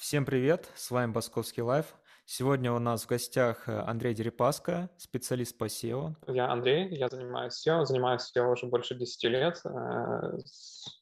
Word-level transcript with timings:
Всем 0.00 0.24
привет, 0.24 0.66
с 0.76 0.90
вами 0.90 1.12
Басковский 1.12 1.62
Live. 1.62 1.94
Сегодня 2.24 2.72
у 2.72 2.78
нас 2.78 3.04
в 3.04 3.06
гостях 3.06 3.68
э, 3.68 3.80
Андрей 3.80 4.14
Дерипаска, 4.14 4.88
специалист 4.96 5.58
по 5.58 5.64
SEO. 5.64 6.14
Я 6.26 6.50
Андрей, 6.50 6.88
я 6.96 7.10
занимаюсь 7.10 7.62
SEO, 7.62 7.84
занимаюсь 7.84 8.32
SEO 8.34 8.50
уже 8.50 8.66
больше 8.66 8.94
10 8.94 9.24
лет. 9.24 9.60
Э, 9.62 10.38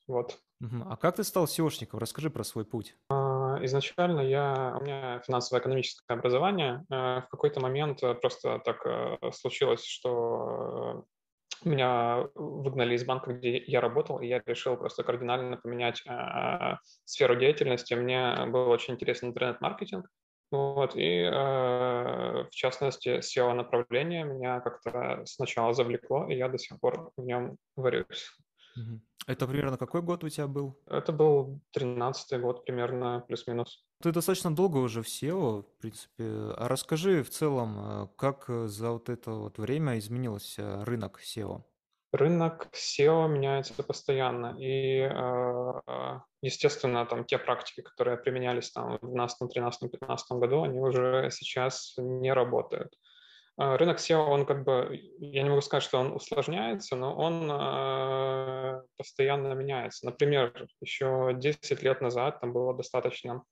вот. 0.08 0.36
А 0.84 0.96
как 0.96 1.14
ты 1.14 1.22
стал 1.22 1.44
SEO 1.44 1.60
шником? 1.60 2.00
Расскажи 2.00 2.28
про 2.28 2.42
свой 2.42 2.64
путь. 2.64 2.96
А, 3.08 3.58
изначально 3.62 4.20
я, 4.20 4.76
у 4.76 4.82
меня 4.82 5.20
финансово-экономическое 5.24 6.14
образование. 6.14 6.84
Э, 6.90 7.20
в 7.20 7.28
какой-то 7.30 7.60
момент 7.60 8.00
просто 8.20 8.60
так 8.64 8.84
случилось, 9.32 9.84
что 9.84 11.06
меня 11.64 12.28
выгнали 12.34 12.94
из 12.94 13.04
банка, 13.04 13.32
где 13.32 13.58
я 13.58 13.80
работал, 13.80 14.20
и 14.20 14.26
я 14.26 14.42
решил 14.46 14.76
просто 14.76 15.02
кардинально 15.02 15.56
поменять 15.56 16.02
э, 16.06 16.76
сферу 17.04 17.36
деятельности. 17.36 17.94
Мне 17.94 18.46
был 18.46 18.68
очень 18.68 18.94
интересен 18.94 19.28
интернет-маркетинг. 19.28 20.08
Вот, 20.50 20.96
и 20.96 21.20
э, 21.20 21.30
в 21.30 22.50
частности 22.50 23.18
SEO-направление 23.18 24.24
меня 24.24 24.60
как-то 24.60 25.22
сначала 25.26 25.74
завлекло, 25.74 26.26
и 26.28 26.36
я 26.36 26.48
до 26.48 26.56
сих 26.58 26.80
пор 26.80 27.12
в 27.16 27.22
нем 27.22 27.58
варюсь. 27.76 28.30
Это 29.26 29.46
примерно 29.46 29.76
какой 29.76 30.00
год 30.00 30.24
у 30.24 30.28
тебя 30.28 30.46
был? 30.46 30.80
Это 30.86 31.12
был 31.12 31.60
13-й 31.76 32.38
год 32.38 32.64
примерно, 32.64 33.24
плюс-минус. 33.28 33.86
Ты 34.00 34.12
достаточно 34.12 34.54
долго 34.54 34.76
уже 34.78 35.02
в 35.02 35.06
SEO, 35.06 35.62
в 35.62 35.80
принципе. 35.80 36.24
А 36.56 36.68
расскажи 36.68 37.24
в 37.24 37.30
целом, 37.30 37.78
э, 37.78 38.06
как 38.16 38.44
за 38.48 38.92
вот 38.92 39.08
это 39.08 39.32
вот 39.32 39.58
время 39.58 39.98
изменился 39.98 40.84
рынок 40.84 41.20
SEO? 41.20 41.64
Рынок 42.12 42.68
SEO 42.72 43.28
меняется 43.28 43.74
постоянно, 43.82 44.56
и, 44.58 45.00
э, 45.00 46.20
естественно, 46.42 47.04
там 47.06 47.24
те 47.24 47.38
практики, 47.38 47.82
которые 47.82 48.16
применялись 48.16 48.70
там 48.70 48.98
в 48.98 49.00
2012, 49.00 49.52
13, 49.52 49.90
15 49.90 50.32
году, 50.38 50.62
они 50.62 50.80
уже 50.80 51.28
сейчас 51.32 51.94
не 51.98 52.32
работают. 52.32 52.94
Э, 53.58 53.76
рынок 53.76 53.98
SEO, 53.98 54.20
он 54.20 54.46
как 54.46 54.64
бы, 54.64 55.00
я 55.18 55.42
не 55.42 55.50
могу 55.50 55.60
сказать, 55.60 55.82
что 55.82 55.98
он 55.98 56.12
усложняется, 56.12 56.94
но 56.96 57.14
он 57.14 57.50
э, 57.50 58.82
постоянно 58.96 59.52
меняется. 59.54 60.06
Например, 60.06 60.68
еще 60.80 61.32
10 61.34 61.82
лет 61.82 62.00
назад 62.00 62.40
там 62.40 62.52
было 62.52 62.74
достаточно 62.74 63.42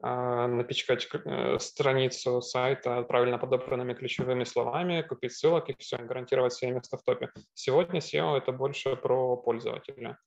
напичкать 0.00 1.08
э, 1.12 1.58
страницу 1.58 2.42
сайта 2.42 3.02
правильно 3.02 3.38
подобранными 3.38 3.94
ключевыми 3.94 4.44
словами, 4.44 5.02
купить 5.02 5.32
ссылок 5.32 5.70
и 5.70 5.76
все, 5.78 5.96
гарантировать 5.96 6.52
себе 6.52 6.72
место 6.72 6.98
в 6.98 7.02
топе. 7.02 7.30
Сегодня 7.54 8.00
SEO— 8.00 8.36
это 8.38 8.52
больше 8.52 8.96
про 8.96 9.36
пользователя. 9.36 10.18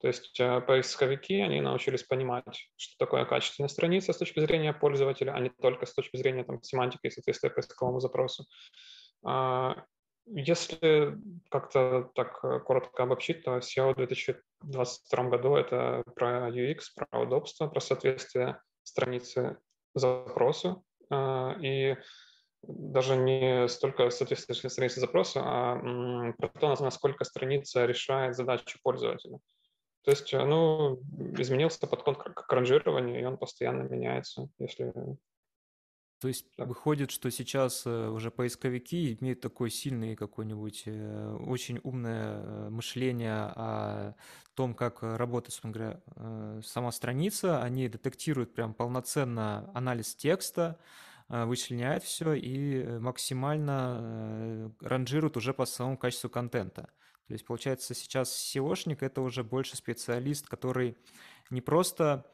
То 0.00 0.06
есть 0.06 0.38
э, 0.40 0.60
поисковики, 0.60 1.40
они 1.40 1.60
научились 1.60 2.04
понимать, 2.04 2.70
что 2.76 2.96
такое 2.98 3.24
качественная 3.24 3.68
страница 3.68 4.12
с 4.12 4.18
точки 4.18 4.40
зрения 4.40 4.72
пользователя, 4.72 5.32
а 5.32 5.40
не 5.40 5.50
только 5.50 5.86
с 5.86 5.92
точки 5.92 6.16
зрения 6.16 6.44
там, 6.44 6.62
семантики 6.62 7.08
и 7.08 7.10
соответствия 7.10 7.50
поисковому 7.50 8.00
запросу. 8.00 8.46
А, 9.24 9.84
если 10.26 11.16
как-то 11.50 12.10
так 12.14 12.38
э, 12.44 12.60
коротко 12.60 13.02
обобщить, 13.02 13.42
то 13.44 13.58
SEO 13.58 13.92
в 13.92 13.96
2022 13.96 15.24
году— 15.24 15.54
это 15.56 16.02
про 16.14 16.48
UX, 16.48 16.80
про 16.94 17.20
удобство, 17.20 17.66
про 17.66 17.80
соответствие 17.80 18.60
страницы 18.88 19.58
запросу, 19.94 20.84
а, 21.10 21.56
и 21.60 21.96
даже 22.62 23.16
не 23.16 23.68
столько 23.68 24.10
соответственно 24.10 24.70
страницы 24.70 25.00
запроса, 25.00 25.40
а 25.44 26.32
про 26.36 26.48
то, 26.48 26.74
насколько 26.82 27.24
страница 27.24 27.86
решает 27.86 28.34
задачу 28.34 28.78
пользователя. 28.82 29.38
То 30.02 30.10
есть, 30.10 30.32
ну, 30.32 31.00
изменился 31.38 31.86
подход 31.86 32.18
к 32.22 32.52
ранжированию, 32.52 33.20
и 33.20 33.24
он 33.24 33.36
постоянно 33.36 33.82
меняется, 33.82 34.48
если 34.58 34.92
то 36.20 36.26
есть 36.26 36.46
так. 36.56 36.66
выходит, 36.66 37.12
что 37.12 37.30
сейчас 37.30 37.84
э, 37.86 38.08
уже 38.08 38.30
поисковики 38.32 39.16
имеют 39.20 39.40
такое 39.40 39.70
сильное 39.70 40.16
какое-нибудь 40.16 40.82
э, 40.86 41.36
очень 41.46 41.78
умное 41.84 42.40
э, 42.42 42.68
мышление 42.70 43.52
о 43.54 44.14
том, 44.54 44.74
как 44.74 45.02
работает, 45.02 45.52
собственно 45.52 45.72
говоря, 45.72 46.62
сама 46.64 46.90
страница. 46.90 47.62
Они 47.62 47.88
детектируют 47.88 48.54
прям 48.54 48.74
полноценно 48.74 49.70
анализ 49.72 50.16
текста, 50.16 50.80
вычленяют 51.28 52.02
все 52.02 52.32
и 52.32 52.84
максимально 52.98 54.74
ранжируют 54.80 55.36
уже 55.36 55.54
по 55.54 55.64
самому 55.64 55.96
качеству 55.96 56.28
контента. 56.28 56.90
То 57.28 57.34
есть, 57.34 57.46
получается, 57.46 57.94
сейчас 57.94 58.32
SEOшник– 58.32 58.98
это 59.00 59.20
уже 59.20 59.44
больше 59.44 59.76
специалист, 59.76 60.48
который 60.48 60.96
не 61.50 61.60
просто 61.60 62.26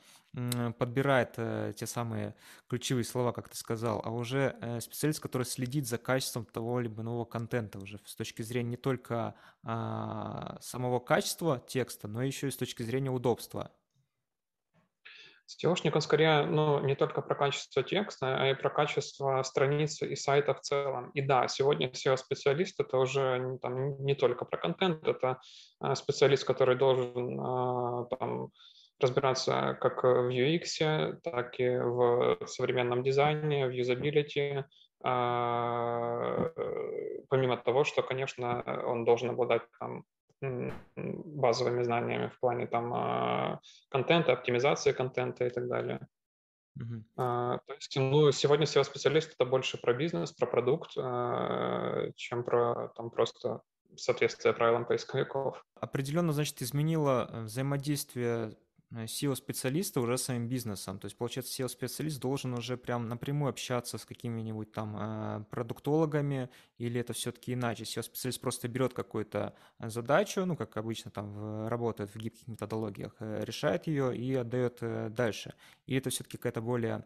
подбирает 0.79 1.35
э, 1.37 1.73
те 1.77 1.87
самые 1.87 2.35
ключевые 2.69 3.05
слова, 3.05 3.33
как 3.33 3.49
ты 3.49 3.57
сказал, 3.57 4.01
а 4.05 4.11
уже 4.11 4.57
э, 4.61 4.81
специалист, 4.81 5.21
который 5.21 5.45
следит 5.45 5.87
за 5.87 5.99
качеством 5.99 6.45
того 6.45 6.81
либо 6.81 7.03
нового 7.03 7.25
контента 7.25 7.79
уже 7.79 8.01
с 8.05 8.17
точки 8.17 8.43
зрения 8.43 8.71
не 8.71 8.77
только 8.77 9.35
а, 9.63 10.59
самого 10.61 10.99
качества 10.99 11.63
текста, 11.67 12.09
но 12.09 12.23
еще 12.23 12.49
и 12.49 12.51
с 12.51 12.57
точки 12.57 12.83
зрения 12.83 13.11
удобства. 13.11 13.71
SEOшник, 15.47 15.95
он 15.95 16.01
скорее 16.01 16.47
ну, 16.47 16.81
не 16.81 16.97
только 16.97 17.21
про 17.21 17.35
качество 17.35 17.83
текста, 17.83 18.37
а 18.41 18.51
и 18.51 18.55
про 18.55 18.71
качество 18.71 19.43
страницы 19.43 20.09
и 20.09 20.17
сайта 20.17 20.55
в 20.55 20.61
целом. 20.61 21.11
И 21.11 21.21
да, 21.21 21.49
сегодня 21.49 21.91
SEO-специалист– 21.91 22.75
это 22.81 22.97
уже 22.97 23.59
там, 23.61 24.03
не 24.05 24.15
только 24.15 24.47
про 24.47 24.57
контент, 24.59 25.07
это 25.07 25.39
а, 25.81 25.95
специалист, 25.95 26.45
который 26.45 26.77
должен 26.77 27.39
а, 27.41 28.05
там, 28.07 28.49
разбираться 29.01 29.77
как 29.81 30.05
в 30.05 30.29
UX, 30.29 31.21
так 31.23 31.59
и 31.61 31.69
в 31.69 32.39
современном 32.47 33.03
дизайне, 33.03 33.67
в 33.67 33.71
юзабилити, 33.71 34.65
а, 35.03 36.51
помимо 37.29 37.57
того, 37.57 37.85
что, 37.85 38.03
конечно, 38.03 38.63
он 38.87 39.05
должен 39.05 39.31
обладать 39.31 39.63
там, 39.79 40.05
базовыми 40.97 41.83
знаниями 41.83 42.29
в 42.29 42.41
плане 42.41 42.67
там, 42.67 42.93
а, 42.95 43.61
контента, 43.91 44.33
оптимизации 44.33 44.93
контента 44.93 45.47
и 45.47 45.51
так 45.51 45.69
далее. 45.69 46.07
Uh-huh. 46.77 47.61
То 47.67 47.75
есть, 47.75 47.97
ну, 47.97 48.33
сегодня 48.33 48.67
SEO-специалист 48.67 49.33
это 49.33 49.49
больше 49.49 49.81
про 49.81 49.95
бизнес, 49.95 50.33
про 50.33 50.47
продукт, 50.47 50.91
чем 50.91 52.43
про 52.43 52.89
там 52.97 53.11
просто 53.11 53.61
соответствие 53.97 54.55
правилам 54.55 54.85
поисковиков. 54.85 55.65
Определенно, 55.75 56.33
значит, 56.33 56.61
изменило 56.63 57.29
э, 57.31 57.43
взаимодействие 57.43 58.57
SEO-специалиста 58.95 60.01
уже 60.01 60.19
самим 60.19 60.49
бизнесом. 60.49 60.99
То 60.99 61.07
есть, 61.07 61.17
получается, 61.17 61.63
SEO-специалист 61.63 62.21
должен 62.21 62.55
уже 62.55 62.77
прям 62.77 63.09
напрямую 63.09 63.51
общаться 63.51 63.99
с 63.99 64.05
какими-нибудь 64.05 64.73
там 64.73 64.97
э, 64.99 65.45
продуктологами, 65.51 66.49
или 66.79 67.01
это 67.01 67.13
все-таки 67.13 67.55
иначе? 67.55 67.85
SEO-специалист 67.85 68.41
просто 68.41 68.69
берет 68.69 68.95
какую-то 68.95 69.55
задачу, 69.81 70.45
ну, 70.45 70.57
как 70.57 70.77
обычно 70.77 71.11
там 71.11 71.67
работает 71.69 72.15
в 72.15 72.19
гибких 72.19 72.47
методологиях, 72.47 73.17
э, 73.19 73.45
решает 73.45 73.87
ее 73.87 74.17
и 74.17 74.35
отдает 74.35 74.79
э, 74.81 75.09
дальше. 75.11 75.55
И 75.87 75.95
это 75.97 76.11
все-таки 76.11 76.37
какая-то 76.37 76.61
более 76.61 77.05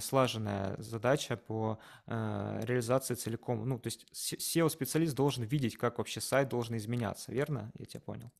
слаженная 0.00 0.80
задача 0.80 1.36
по 1.36 1.78
реализации 2.06 3.14
целиком. 3.14 3.68
Ну, 3.68 3.78
то 3.80 3.88
есть 3.88 4.06
SEO-специалист 4.12 5.14
должен 5.14 5.44
видеть, 5.44 5.76
как 5.76 5.98
вообще 5.98 6.20
сайт 6.20 6.48
должен 6.48 6.76
изменяться, 6.76 7.32
верно? 7.32 7.72
Я 7.78 7.86
тебя 7.86 8.00
понял. 8.00 8.30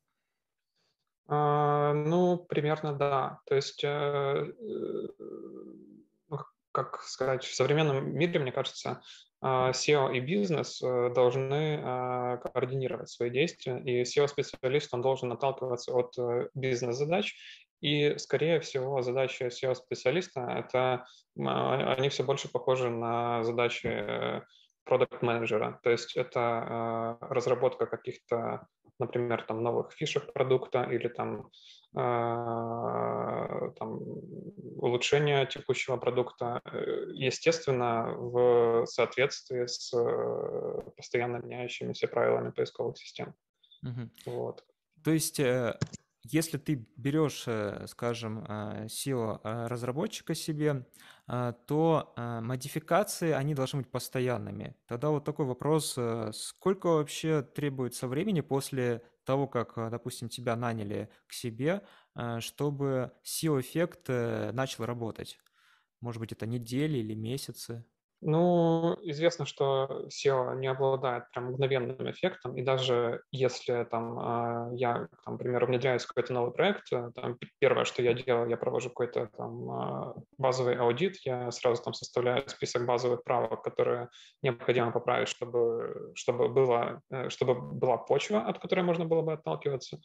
А, 2.52 2.54
примерно 2.54 2.92
да. 2.92 3.38
То 3.46 3.54
есть, 3.54 3.82
э, 3.82 3.88
э, 3.88 5.08
ну, 6.28 6.38
как 6.70 7.02
сказать, 7.02 7.44
в 7.44 7.54
современном 7.54 8.14
мире, 8.14 8.38
мне 8.40 8.52
кажется, 8.52 9.00
а, 9.40 9.70
SEO 9.70 10.14
и 10.14 10.20
бизнес 10.20 10.80
э, 10.82 11.10
должны 11.14 11.80
а, 11.82 12.36
координировать 12.36 13.08
свои 13.08 13.30
действия, 13.30 13.78
и 13.84 14.02
SEO-специалист, 14.02 14.92
он 14.94 15.02
должен 15.02 15.32
отталкиваться 15.32 15.92
от 15.92 16.14
бизнес-задач, 16.54 17.34
и, 17.80 18.16
скорее 18.18 18.60
всего, 18.60 19.02
задачи 19.02 19.44
SEO-специалиста– 19.44 20.41
это, 20.58 21.04
они 21.36 22.09
все 22.10 22.22
больше 22.22 22.48
похожи 22.48 22.88
на 22.91 23.42
задачи 23.42 24.42
продукт-менеджера, 24.84 25.80
то 25.82 25.91
есть 25.91 26.16
это 26.16 27.18
разработка 27.21 27.86
каких-то 27.86 28.68
например, 29.03 29.43
там 29.43 29.63
новых 29.63 29.93
фишек 29.93 30.33
продукта 30.33 30.83
или 30.93 31.09
там, 31.09 31.51
э, 31.95 33.72
там 33.78 34.01
улучшение 34.78 35.47
текущего 35.47 35.97
продукта, 35.99 36.60
э, 36.65 37.10
естественно, 37.15 38.15
в 38.16 38.87
соответствии 38.87 39.66
с 39.66 39.93
э, 39.93 40.91
постоянно 40.97 41.37
меняющимися 41.37 42.09
правилами 42.09 42.51
поисковых 42.51 42.97
систем. 42.99 43.34
Угу. 43.83 44.33
Вот. 44.37 44.65
То 45.04 45.10
есть 45.10 45.41
если 46.24 46.59
ты 46.59 46.86
берешь, 46.97 47.47
скажем, 47.89 48.45
SEO-разработчика 48.89 50.34
себе, 50.34 50.86
то 51.27 52.15
модификации, 52.16 53.30
они 53.33 53.54
должны 53.54 53.80
быть 53.80 53.91
постоянными. 53.91 54.77
Тогда 54.86 55.10
вот 55.10 55.24
такой 55.24 55.47
вопрос, 55.47 55.98
сколько 56.33 56.86
вообще 56.89 57.42
требуется 57.42 58.09
времени 58.09 58.41
после 58.41 59.03
того, 59.24 59.47
как, 59.47 59.74
допустим, 59.91 60.28
тебя 60.28 60.57
наняли 60.57 61.09
к 61.27 61.33
себе, 61.33 61.83
чтобы 62.41 63.13
SEO-эффект 63.22 64.04
э, 64.09 64.51
начал 64.53 64.84
работать? 64.84 65.39
Может 66.01 66.21
быть, 66.21 66.33
это 66.33 66.47
недели 66.47 66.98
или 66.98 67.15
месяцы? 67.15 67.84
Ну, 68.24 68.97
известно, 69.03 69.47
что 69.47 70.07
SEO 70.07 70.54
не 70.54 70.69
обладает 70.69 71.28
прям 71.33 71.47
мгновенным 71.47 72.09
эффектом, 72.09 72.57
и 72.57 72.63
даже 72.63 73.22
если 73.33 73.83
там 73.83 74.16
а, 74.16 74.71
я, 74.74 75.09
там, 75.24 75.34
например, 75.34 75.66
внедряюсь 75.66 76.04
в 76.04 76.07
какой-то 76.07 76.33
новый 76.33 76.53
проект, 76.53 76.92
э, 76.92 77.10
там, 77.16 77.36
первое, 77.59 77.84
что 77.84 78.01
я 78.01 78.15
делаю, 78.15 78.48
я 78.48 78.57
провожу 78.57 78.91
какой-то 78.91 79.27
там 79.36 79.71
а, 79.71 80.15
базовый 80.39 80.77
аудит, 80.77 81.16
я 81.24 81.51
сразу 81.51 81.83
там 81.83 81.95
составляю 81.95 82.48
список 82.48 82.86
базовых 82.86 83.24
правок, 83.24 83.65
которые 83.65 84.09
необходимо 84.41 84.92
поправить, 84.92 85.27
чтобы, 85.27 86.13
чтобы, 86.15 86.48
было, 86.48 87.01
э, 87.10 87.28
чтобы 87.28 87.60
была 87.60 87.97
почва, 87.97 88.42
от 88.42 88.60
которой 88.60 88.84
можно 88.84 89.04
было 89.04 89.22
бы 89.22 89.33
отталкиваться. 89.33 89.98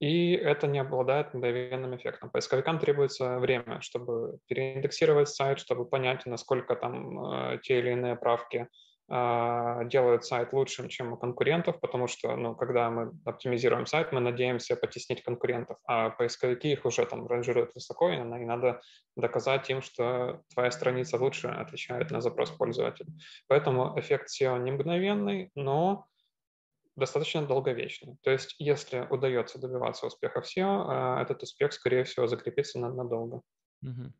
И 0.00 0.32
это 0.32 0.66
не 0.66 0.80
обладает 0.80 1.34
мгновенным 1.34 1.96
эффектом. 1.96 2.30
Поисковикам 2.30 2.78
требуется 2.78 3.38
время, 3.38 3.80
чтобы 3.80 4.38
переиндексировать 4.46 5.28
сайт, 5.28 5.60
чтобы 5.60 5.86
понять, 5.86 6.26
насколько 6.26 6.74
там 6.74 7.54
э, 7.54 7.58
те 7.62 7.78
или 7.78 7.92
иные 7.92 8.16
правки 8.16 8.66
э, 9.08 9.80
делают 9.84 10.24
сайт 10.24 10.52
лучшим, 10.52 10.88
чем 10.88 11.12
у 11.12 11.16
конкурентов, 11.16 11.80
потому 11.80 12.08
что, 12.08 12.34
ну, 12.36 12.56
когда 12.56 12.90
мы 12.90 13.12
оптимизируем 13.24 13.86
сайт, 13.86 14.10
мы 14.10 14.18
надеемся 14.20 14.74
потеснить 14.74 15.22
конкурентов, 15.22 15.78
а 15.86 16.10
поисковики 16.10 16.72
их 16.72 16.84
уже 16.84 17.06
там 17.06 17.26
ранжируют 17.28 17.74
высоко, 17.74 18.10
и 18.10 18.18
надо 18.18 18.80
доказать 19.16 19.70
им, 19.70 19.80
что 19.80 20.42
твоя 20.52 20.72
страница 20.72 21.18
лучше 21.18 21.46
отвечает 21.48 22.10
на 22.10 22.20
запрос 22.20 22.50
пользователя. 22.50 23.12
Поэтому 23.46 23.96
эффект 23.96 24.28
SEO 24.28 24.58
не 24.58 24.72
мгновенный, 24.72 25.52
но 25.54 26.06
достаточно 26.96 27.46
долговечный. 27.46 28.16
То 28.22 28.30
есть, 28.30 28.54
если 28.58 29.06
удается 29.10 29.58
добиваться 29.58 30.06
успеха 30.06 30.40
в 30.40 30.46
SEO, 30.46 31.20
этот 31.20 31.42
успех, 31.42 31.72
скорее 31.72 32.04
всего, 32.04 32.26
закрепится 32.26 32.78
надолго. 32.78 33.42
Угу. 33.82 34.12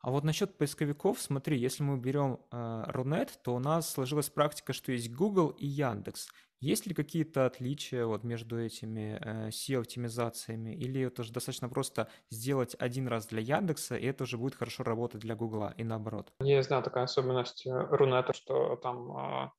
А 0.00 0.10
вот 0.10 0.24
насчет 0.24 0.56
поисковиков, 0.56 1.20
смотри, 1.20 1.58
если 1.58 1.82
мы 1.82 1.98
берем 1.98 2.38
э, 2.52 2.84
Рунет, 2.88 3.40
то 3.42 3.54
у 3.54 3.58
нас 3.58 3.90
сложилась 3.90 4.30
практика, 4.30 4.72
что 4.72 4.92
есть 4.92 5.12
Google 5.12 5.48
и 5.48 5.66
Яндекс. 5.66 6.28
Есть 6.60 6.86
ли 6.86 6.94
какие-то 6.94 7.46
отличия 7.46 8.04
вот 8.04 8.24
между 8.24 8.60
этими 8.60 9.18
э, 9.20 9.48
SEO-оптимизациями? 9.48 10.74
Или 10.74 11.02
это 11.02 11.24
же 11.24 11.32
достаточно 11.32 11.68
просто 11.68 12.08
сделать 12.30 12.76
один 12.78 13.08
раз 13.08 13.26
для 13.26 13.40
Яндекса, 13.40 13.96
и 13.96 14.06
это 14.06 14.24
уже 14.24 14.38
будет 14.38 14.54
хорошо 14.54 14.84
работать 14.84 15.20
для 15.20 15.34
Гугла, 15.34 15.74
и 15.76 15.84
наоборот? 15.84 16.32
Я 16.40 16.62
знаю 16.62 16.82
такая 16.82 17.04
особенность 17.04 17.66
Рунета, 17.66 18.32
что 18.32 18.76
там 18.76 19.52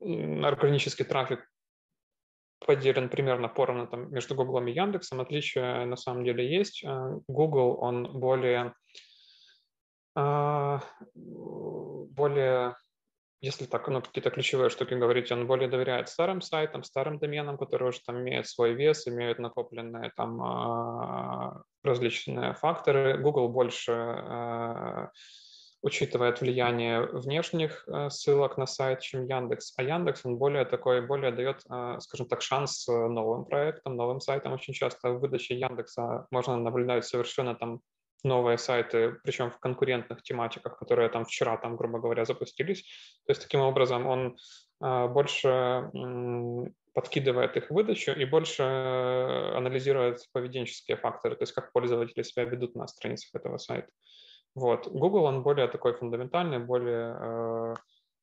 э, 0.00 0.44
органический 0.44 1.04
трафик 1.04 1.48
поделен 2.66 3.08
примерно 3.08 3.48
поровну 3.48 3.86
там, 3.86 4.12
между 4.12 4.34
Google 4.34 4.66
и 4.66 4.72
Яндексом. 4.72 5.20
Отличия 5.20 5.84
на 5.84 5.96
самом 5.96 6.24
деле 6.24 6.48
есть. 6.48 6.82
Э, 6.84 7.18
Google, 7.28 7.78
он 7.80 8.18
более, 8.18 8.74
а, 10.14 10.80
более 11.14 12.74
если 13.44 13.66
так, 13.66 13.86
ну, 13.88 14.00
какие-то 14.00 14.30
ключевые 14.30 14.70
штуки 14.70 14.94
говорить, 14.94 15.30
он 15.30 15.46
более 15.46 15.68
доверяет 15.68 16.08
старым 16.08 16.40
сайтам, 16.40 16.82
старым 16.82 17.18
доменам, 17.18 17.58
которые 17.58 17.90
уже 17.90 18.00
там 18.00 18.20
имеют 18.20 18.48
свой 18.48 18.72
вес, 18.72 19.06
имеют 19.06 19.38
накопленные 19.38 20.12
там 20.16 20.42
а, 20.42 21.62
различные 21.82 22.54
факторы. 22.54 23.18
Google 23.18 23.50
больше 23.50 23.92
а, 23.92 25.10
учитывает 25.84 26.40
влияние 26.40 27.02
внешних 27.02 27.84
э, 27.86 28.08
ссылок 28.08 28.56
на 28.56 28.66
сайт, 28.66 29.00
чем 29.00 29.26
Яндекс. 29.26 29.74
А 29.76 29.82
Яндекс, 29.82 30.24
он 30.24 30.38
более 30.38 30.64
такой, 30.64 31.06
более 31.06 31.30
дает, 31.30 31.62
э, 31.70 31.96
скажем 32.00 32.26
так, 32.26 32.40
шанс 32.40 32.88
э, 32.88 32.92
новым 32.92 33.44
проектам, 33.44 33.94
новым 33.94 34.20
сайтам. 34.20 34.54
Очень 34.54 34.72
часто 34.72 35.10
в 35.10 35.20
выдаче 35.20 35.54
Яндекса 35.54 36.26
можно 36.30 36.56
наблюдать 36.56 37.04
совершенно 37.04 37.54
там 37.54 37.80
новые 38.22 38.56
сайты, 38.56 39.16
причем 39.24 39.50
в 39.50 39.58
конкурентных 39.58 40.22
тематиках, 40.22 40.78
которые 40.78 41.10
там 41.10 41.26
вчера, 41.26 41.58
там, 41.58 41.76
грубо 41.76 41.98
говоря, 41.98 42.24
запустились. 42.24 42.82
То 43.26 43.32
есть 43.32 43.42
таким 43.42 43.60
образом 43.60 44.06
он 44.06 44.36
больше 44.80 45.90
подкидывает 46.94 47.56
их 47.58 47.70
выдачу 47.70 48.12
и 48.12 48.24
больше 48.24 48.62
анализирует 48.62 50.20
поведенческие 50.32 50.96
факторы, 50.96 51.36
то 51.36 51.42
есть 51.42 51.52
как 51.52 51.72
пользователи 51.72 52.22
себя 52.22 52.44
ведут 52.44 52.74
на 52.74 52.86
страницах 52.86 53.34
этого 53.34 53.58
сайта. 53.58 53.88
Вот. 54.54 54.86
Google, 54.88 55.24
он 55.24 55.42
более 55.42 55.68
такой 55.68 55.94
фундаментальный, 55.94 56.58
более 56.58 57.16
э, 57.20 57.74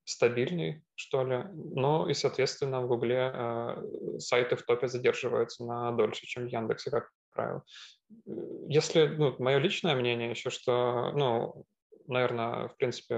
стабильный, 0.05 0.83
что 0.95 1.23
ли. 1.23 1.43
Ну 1.53 2.07
и, 2.07 2.13
соответственно, 2.13 2.81
в 2.81 2.87
Гугле 2.87 3.31
э, 3.33 4.19
сайты 4.19 4.55
в 4.55 4.63
топе 4.63 4.87
задерживаются 4.87 5.65
на 5.65 5.91
дольше, 5.91 6.25
чем 6.25 6.45
в 6.45 6.47
Яндексе, 6.47 6.91
как 6.91 7.09
правило. 7.31 7.63
Если, 8.67 9.07
ну, 9.07 9.35
мое 9.39 9.57
личное 9.57 9.95
мнение 9.95 10.29
еще, 10.29 10.49
что, 10.49 11.11
ну, 11.13 11.65
наверное, 12.07 12.69
в 12.69 12.77
принципе, 12.77 13.15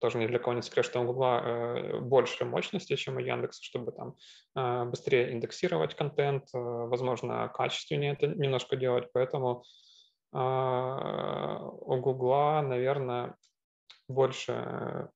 тоже 0.00 0.18
ни 0.18 0.26
для 0.26 0.38
кого 0.38 0.54
не 0.54 0.62
секрет, 0.62 0.86
что 0.86 1.00
у 1.00 1.04
Гугла 1.04 1.42
э, 1.42 1.98
больше 2.00 2.44
мощности, 2.44 2.96
чем 2.96 3.16
у 3.16 3.20
Яндекса, 3.20 3.62
чтобы 3.62 3.92
там 3.92 4.16
э, 4.56 4.84
быстрее 4.84 5.32
индексировать 5.32 5.94
контент, 5.94 6.44
э, 6.54 6.58
возможно, 6.58 7.50
качественнее 7.54 8.12
это 8.12 8.26
немножко 8.26 8.76
делать, 8.76 9.08
поэтому 9.12 9.64
у 10.32 11.96
Гугла, 11.96 12.62
наверное, 12.62 13.36
больше 14.08 15.10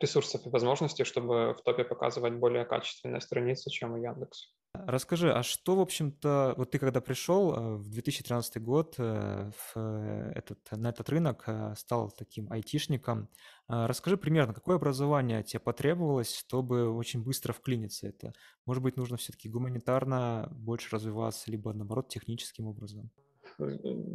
ресурсов 0.00 0.46
и 0.46 0.50
возможностей, 0.50 1.04
чтобы 1.04 1.54
в 1.54 1.62
топе 1.62 1.84
показывать 1.84 2.34
более 2.34 2.64
качественные 2.64 3.20
страницы, 3.20 3.70
чем 3.70 3.92
у 3.92 3.96
Яндекса. 3.96 4.48
Расскажи, 4.74 5.30
а 5.30 5.42
что, 5.42 5.76
в 5.76 5.80
общем-то, 5.80 6.54
вот 6.56 6.70
ты 6.70 6.78
когда 6.78 7.02
пришел 7.02 7.52
э, 7.52 7.76
в 7.76 7.90
2013 7.90 8.62
год 8.62 8.94
э, 8.96 9.50
в 9.74 10.32
этот, 10.34 10.60
на 10.70 10.88
этот 10.88 11.10
рынок, 11.10 11.44
э, 11.46 11.74
стал 11.76 12.10
таким 12.10 12.50
айтишником, 12.50 13.28
расскажи 13.68 14.16
примерно, 14.16 14.54
какое 14.54 14.76
образование 14.76 15.42
тебе 15.42 15.60
потребовалось, 15.60 16.34
чтобы 16.34 16.90
очень 16.90 17.22
быстро 17.22 17.52
вклиниться 17.52 18.08
это? 18.08 18.32
Может 18.64 18.82
быть, 18.82 18.96
нужно 18.96 19.18
все-таки 19.18 19.50
гуманитарно 19.50 20.48
больше 20.50 20.96
развиваться, 20.96 21.50
либо, 21.50 21.74
наоборот, 21.74 22.08
техническим 22.08 22.66
образом? 22.66 23.10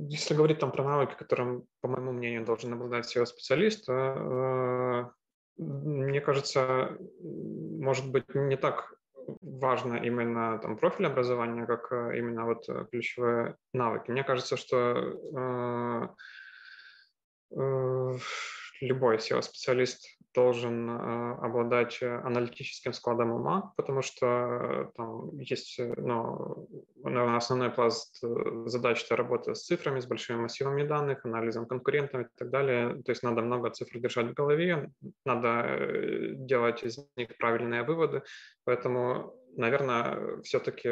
Если 0.09 0.33
говорить 0.33 0.59
там 0.59 0.71
про 0.71 0.83
навыки, 0.83 1.15
которым, 1.17 1.65
по 1.81 1.87
моему 1.87 2.11
мнению, 2.11 2.45
должен 2.45 2.73
обладать 2.73 3.05
SEO-специалист, 3.05 3.87
э, 3.89 5.05
мне 5.57 6.21
кажется, 6.21 6.97
может 7.21 8.11
быть 8.11 8.33
не 8.35 8.57
так 8.57 8.93
важно 9.41 9.95
именно 9.95 10.59
там 10.59 10.77
профиль 10.77 11.07
образования, 11.07 11.65
как 11.65 11.91
э, 11.91 12.17
именно 12.17 12.45
вот 12.45 12.67
ключевые 12.91 13.55
навыки. 13.73 14.11
Мне 14.11 14.23
кажется, 14.23 14.57
что 14.57 16.07
э, 17.51 18.17
любой 18.81 19.17
SEO-специалист 19.17 20.16
должен 20.33 20.89
э, 20.89 21.35
обладать 21.41 21.97
э, 22.01 22.19
аналитическим 22.23 22.93
складом 22.93 23.31
ума, 23.31 23.73
потому 23.75 24.01
что 24.01 24.25
э, 24.25 24.91
там 24.95 25.37
есть, 25.39 25.79
ну, 25.79 26.67
наверное, 27.03 27.37
основной 27.37 27.69
пласт 27.69 28.19
задач– 28.65 29.03
это 29.05 29.15
работа 29.15 29.53
с 29.55 29.65
цифрами, 29.65 29.99
с 29.99 30.05
большими 30.05 30.37
массивами 30.37 30.83
данных, 30.83 31.25
анализом 31.25 31.65
конкурентов 31.65 32.21
и 32.21 32.29
так 32.37 32.49
далее. 32.49 33.01
То 33.03 33.11
есть 33.11 33.23
надо 33.23 33.41
много 33.41 33.69
цифр 33.69 33.99
держать 33.99 34.27
в 34.27 34.33
голове, 34.33 34.91
надо 35.25 36.33
делать 36.35 36.83
из 36.83 36.99
них 37.15 37.37
правильные 37.37 37.83
выводы. 37.83 38.23
Поэтому, 38.63 39.33
наверное, 39.55 40.41
все-таки 40.43 40.89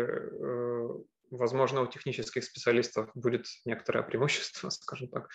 возможно, 1.32 1.82
у 1.82 1.88
технических 1.88 2.44
специалистов 2.44 3.10
будет 3.14 3.46
некоторое 3.66 4.04
преимущество, 4.04 4.70
скажем 4.72 5.10
так. 5.10 5.30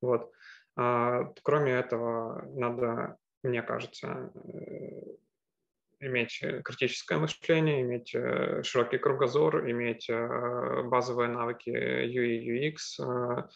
Вот. 0.00 0.30
А, 0.76 1.32
кроме 1.42 1.72
этого, 1.72 2.42
надо, 2.54 3.16
мне 3.46 3.62
кажется, 3.62 4.32
э, 4.34 5.00
иметь 6.00 6.42
критическое 6.64 7.18
мышление, 7.18 7.82
иметь 7.82 8.14
э, 8.14 8.62
широкий 8.62 8.98
кругозор, 8.98 9.68
иметь 9.70 10.08
э, 10.08 10.82
базовые 10.84 11.28
навыки 11.28 11.70
UI, 11.70 12.74
UX, 12.74 13.48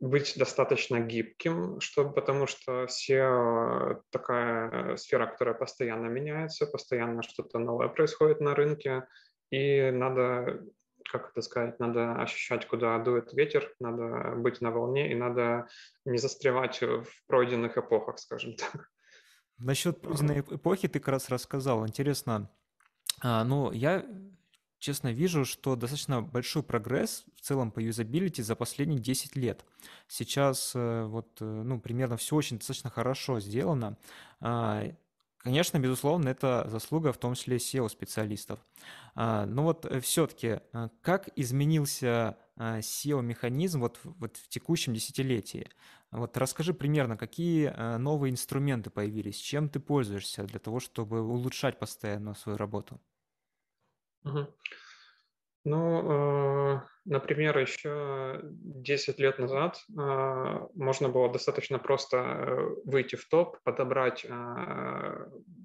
быть 0.00 0.38
достаточно 0.38 1.00
гибким, 1.00 1.78
чтобы, 1.80 2.14
потому 2.14 2.46
что 2.46 2.86
все 2.86 4.02
такая 4.10 4.96
сфера, 4.96 5.26
которая 5.26 5.54
постоянно 5.54 6.06
меняется, 6.06 6.66
постоянно 6.66 7.22
что-то 7.22 7.58
новое 7.58 7.88
происходит 7.88 8.40
на 8.40 8.54
рынке, 8.54 9.06
и 9.50 9.90
надо 9.90 10.64
как 11.10 11.30
это 11.30 11.42
сказать, 11.42 11.80
надо 11.80 12.14
ощущать, 12.14 12.66
куда 12.66 12.98
дует 12.98 13.32
ветер, 13.32 13.72
надо 13.80 14.34
быть 14.36 14.60
на 14.60 14.70
волне 14.70 15.12
и 15.12 15.14
надо 15.14 15.68
не 16.04 16.18
застревать 16.18 16.80
в 16.80 17.06
пройденных 17.26 17.76
эпохах, 17.76 18.18
скажем 18.18 18.54
так. 18.56 18.88
Насчет 19.58 20.00
пройденной 20.00 20.40
эпохи 20.40 20.88
ты 20.88 21.00
как 21.00 21.08
раз 21.08 21.28
рассказал. 21.28 21.86
Интересно, 21.86 22.50
а, 23.22 23.44
ну, 23.44 23.70
я 23.72 24.06
честно 24.78 25.12
вижу, 25.12 25.44
что 25.44 25.76
достаточно 25.76 26.22
большой 26.22 26.62
прогресс 26.62 27.24
в 27.36 27.42
целом 27.42 27.70
по 27.70 27.80
юзабилити 27.80 28.42
за 28.42 28.56
последние 28.56 28.98
10 28.98 29.36
лет. 29.36 29.64
Сейчас 30.08 30.72
э, 30.74 31.04
вот, 31.04 31.28
э, 31.40 31.44
ну, 31.44 31.78
примерно 31.80 32.16
все 32.16 32.34
очень 32.34 32.56
достаточно 32.56 32.90
хорошо 32.90 33.38
сделано. 33.40 33.98
А, 35.44 35.44
Конечно, 35.44 35.78
безусловно, 35.78 36.28
это 36.28 36.66
заслуга 36.68 37.12
в 37.12 37.18
том 37.18 37.34
числе 37.34 37.58
SEO-специалистов. 37.58 38.60
А, 39.14 39.46
но 39.46 39.64
вот 39.64 39.86
э, 39.86 40.00
все-таки, 40.00 40.60
э, 40.72 40.88
как 41.00 41.28
изменился 41.36 42.36
SEO-механизм 42.58 43.80
вот, 43.80 44.00
вот 44.04 44.36
в 44.36 44.48
текущем 44.48 44.92
десятилетии. 44.94 45.68
Вот 46.10 46.36
расскажи 46.36 46.74
примерно, 46.74 47.16
какие 47.16 47.70
новые 47.98 48.32
инструменты 48.32 48.90
появились, 48.90 49.36
чем 49.36 49.68
ты 49.70 49.80
пользуешься 49.80 50.42
для 50.44 50.58
того, 50.58 50.80
чтобы 50.80 51.22
улучшать 51.22 51.78
постоянно 51.78 52.34
свою 52.34 52.58
работу? 52.58 53.00
Угу. 54.24 54.46
Ну, 55.64 56.76
э, 56.76 56.80
например, 57.04 57.58
еще 57.58 58.40
10 58.42 59.18
лет 59.18 59.38
назад 59.38 59.78
э, 59.90 60.66
можно 60.74 61.08
было 61.10 61.30
достаточно 61.30 61.78
просто 61.78 62.16
э, 62.16 62.68
выйти 62.84 63.16
в 63.16 63.28
топ, 63.28 63.58
подобрать 63.62 64.26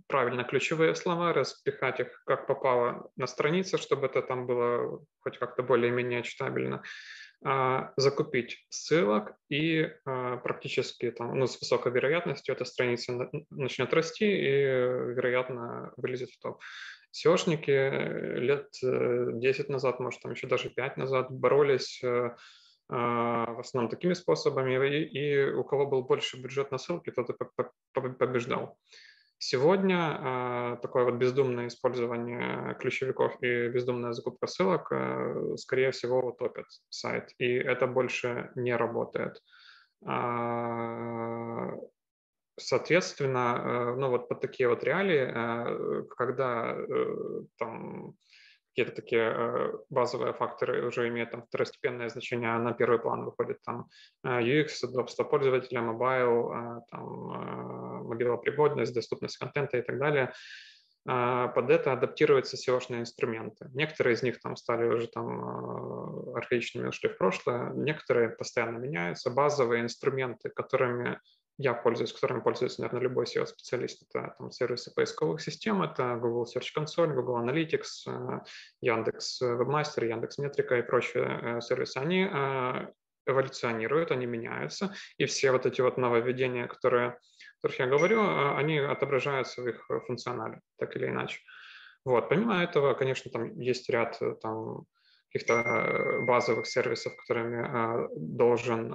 правильно 0.07 0.43
ключевые 0.43 0.95
слова, 0.95 1.33
распихать 1.33 1.99
их 2.01 2.23
как 2.25 2.45
попало 2.45 3.09
на 3.15 3.25
странице, 3.25 3.77
чтобы 3.77 4.07
это 4.07 4.21
там 4.21 4.45
было 4.45 5.01
хоть 5.21 5.39
как-то 5.39 5.63
более-менее 5.63 6.23
читабельно, 6.23 6.83
закупить 7.97 8.65
ссылок 8.69 9.35
и 9.49 9.91
практически 10.03 11.11
там, 11.11 11.37
ну, 11.37 11.47
с 11.47 11.59
высокой 11.59 11.91
вероятностью 11.91 12.55
эта 12.55 12.65
страница 12.65 13.29
начнет 13.49 13.93
расти 13.93 14.25
и, 14.25 14.51
вероятно, 14.53 15.91
вылезет 15.97 16.29
в 16.29 16.39
топ. 16.39 16.61
SEOшники 17.15 17.71
э, 17.71 18.39
лет 18.39 18.69
10 18.81 19.69
э, 19.69 19.71
назад, 19.71 19.99
может, 19.99 20.21
там 20.21 20.33
еще 20.33 20.47
даже 20.47 20.69
5 20.69 20.97
назад 20.97 21.31
боролись 21.31 22.03
э, 22.03 22.35
а, 22.87 23.53
в 23.53 23.59
основном 23.61 23.89
такими 23.89 24.13
способами, 24.13 24.73
и, 24.87 25.03
и 25.05 25.51
у 25.51 25.63
кого 25.63 25.87
был 25.87 26.03
больше 26.03 26.41
бюджет 26.41 26.71
на 26.71 26.77
ссылки, 26.77 27.11
тот 27.11 27.29
и 27.29 27.33
побеждал. 27.93 28.77
Сегодня 29.37 30.77
такое 30.81 31.03
вот 31.03 31.15
бездумное 31.15 31.67
использование 31.67 32.75
ключевиков 32.75 33.35
и 33.41 33.67
бездумная 33.67 34.13
закупка 34.13 34.47
ссылок, 34.47 34.91
скорее 35.57 35.91
всего, 35.91 36.19
утопит 36.19 36.65
сайт, 36.89 37.33
и 37.37 37.53
это 37.53 37.85
больше 37.85 38.51
не 38.55 38.75
работает. 38.75 39.41
Соответственно, 42.57 43.61
э, 43.63 43.95
ну 43.97 44.09
вот 44.09 44.29
под 44.29 44.39
такие 44.39 44.69
вот 44.69 44.83
реалии, 44.83 45.29
э, 45.29 46.03
когда 46.15 46.73
э, 46.73 47.15
там 47.57 48.15
какие-то 48.69 49.01
такие 49.01 49.71
базовые 49.89 50.33
факторы 50.33 50.85
уже 50.85 51.07
имеют 51.07 51.31
там 51.31 51.43
второстепенное 51.43 52.09
значение, 52.09 52.49
а 52.49 52.59
на 52.59 52.73
первый 52.73 52.99
план 52.99 53.23
выходит 53.23 53.61
там 53.63 53.87
UX, 54.25 54.83
удобство 54.83 55.23
пользователя, 55.23 55.79
mobile, 55.79 56.83
там 56.91 58.05
мобилопригодность, 58.05 58.93
доступность 58.93 59.37
контента 59.37 59.77
и 59.77 59.81
так 59.81 59.97
далее, 59.97 60.33
под 61.05 61.69
это 61.69 61.93
адаптируются 61.93 62.57
SEO-шные 62.57 62.99
инструменты. 62.99 63.69
Некоторые 63.73 64.15
из 64.15 64.23
них 64.23 64.41
там 64.41 64.57
стали 64.57 64.85
уже 64.89 65.07
там 65.07 66.35
архаичными, 66.35 66.89
ушли 66.89 67.07
в 67.07 67.17
прошлое, 67.17 67.71
некоторые 67.75 68.27
постоянно 68.27 68.79
меняются. 68.79 69.29
Базовые 69.29 69.83
инструменты, 69.83 70.49
которыми 70.49 71.21
я 71.57 71.73
пользуюсь, 71.73 72.11
которыми 72.11 72.41
пользуется, 72.41 72.81
наверное, 72.81 73.03
любой 73.03 73.25
SEO-специалист. 73.25 74.03
Это 74.03 74.35
там, 74.37 74.51
сервисы 74.51 74.93
поисковых 74.93 75.41
систем, 75.41 75.81
это 75.83 76.15
Google 76.15 76.45
Search 76.45 76.67
Console, 76.77 77.13
Google 77.13 77.37
Analytics, 77.37 78.07
э, 78.07 78.39
Яндекс 78.81 79.41
Webmaster, 79.41 80.05
Яндекс 80.05 80.37
Метрика 80.37 80.77
и 80.77 80.81
прочие 80.81 81.23
э, 81.25 81.61
сервисы. 81.61 81.97
Они 81.97 82.27
э, 82.29 82.87
эволюционируют, 83.25 84.11
они 84.11 84.25
меняются, 84.25 84.93
и 85.17 85.25
все 85.25 85.51
вот 85.51 85.65
эти 85.65 85.79
вот 85.79 85.97
нововведения, 85.97 86.67
которые, 86.67 87.07
о 87.07 87.17
которых 87.61 87.79
я 87.79 87.87
говорю, 87.87 88.55
они 88.55 88.77
отображаются 88.77 89.61
в 89.61 89.67
их 89.67 89.87
функционале, 90.05 90.59
так 90.77 90.95
или 90.95 91.07
иначе. 91.07 91.39
Вот. 92.03 92.29
Помимо 92.29 92.61
этого, 92.61 92.93
конечно, 92.93 93.31
там 93.31 93.59
есть 93.59 93.89
ряд 93.89 94.19
там, 94.41 94.83
каких-то 95.31 96.19
базовых 96.27 96.67
сервисов, 96.67 97.15
которыми 97.15 98.07
должен 98.15 98.91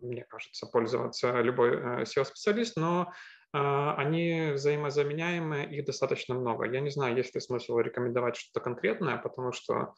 мне 0.00 0.24
кажется, 0.24 0.66
пользоваться 0.66 1.40
любой 1.40 1.76
э, 1.76 2.02
SEO-специалист, 2.02 2.76
но 2.76 3.12
а, 3.52 3.94
они 3.96 4.52
взаимозаменяемые, 4.54 5.76
их 5.76 5.84
достаточно 5.84 6.34
много. 6.34 6.66
Я 6.66 6.80
не 6.80 6.90
знаю, 6.90 7.16
есть 7.16 7.34
ли 7.34 7.40
смысл 7.40 7.78
рекомендовать 7.78 8.36
что-то 8.36 8.60
конкретное, 8.60 9.18
потому 9.18 9.52
что 9.52 9.94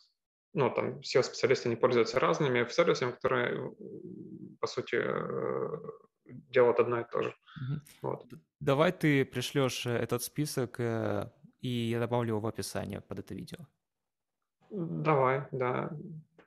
ну, 0.55 0.71
там 0.71 1.01
SEO-специалисты 1.01 1.69
не 1.69 1.77
пользуются 1.77 2.21
разными 2.21 2.67
сервисами, 2.69 3.13
которые, 3.13 3.75
по 4.61 4.67
сути, 4.67 4.97
э, 4.97 5.79
делают 6.25 6.79
одно 6.79 7.01
и 7.01 7.05
то 7.11 7.23
же. 7.23 7.29
Угу. 7.29 7.81
Вот. 8.03 8.27
Давай 8.61 8.93
ты 8.93 9.25
пришлешь 9.25 9.87
э, 9.87 9.97
этот 9.97 10.23
список, 10.23 10.81
и 10.81 11.69
я 11.69 12.01
добавлю 12.01 12.31
его 12.31 12.41
в 12.41 12.47
описание 12.47 13.01
под 13.01 13.19
это 13.19 13.35
видео. 13.35 13.67
Давай, 14.71 15.47
да. 15.53 15.91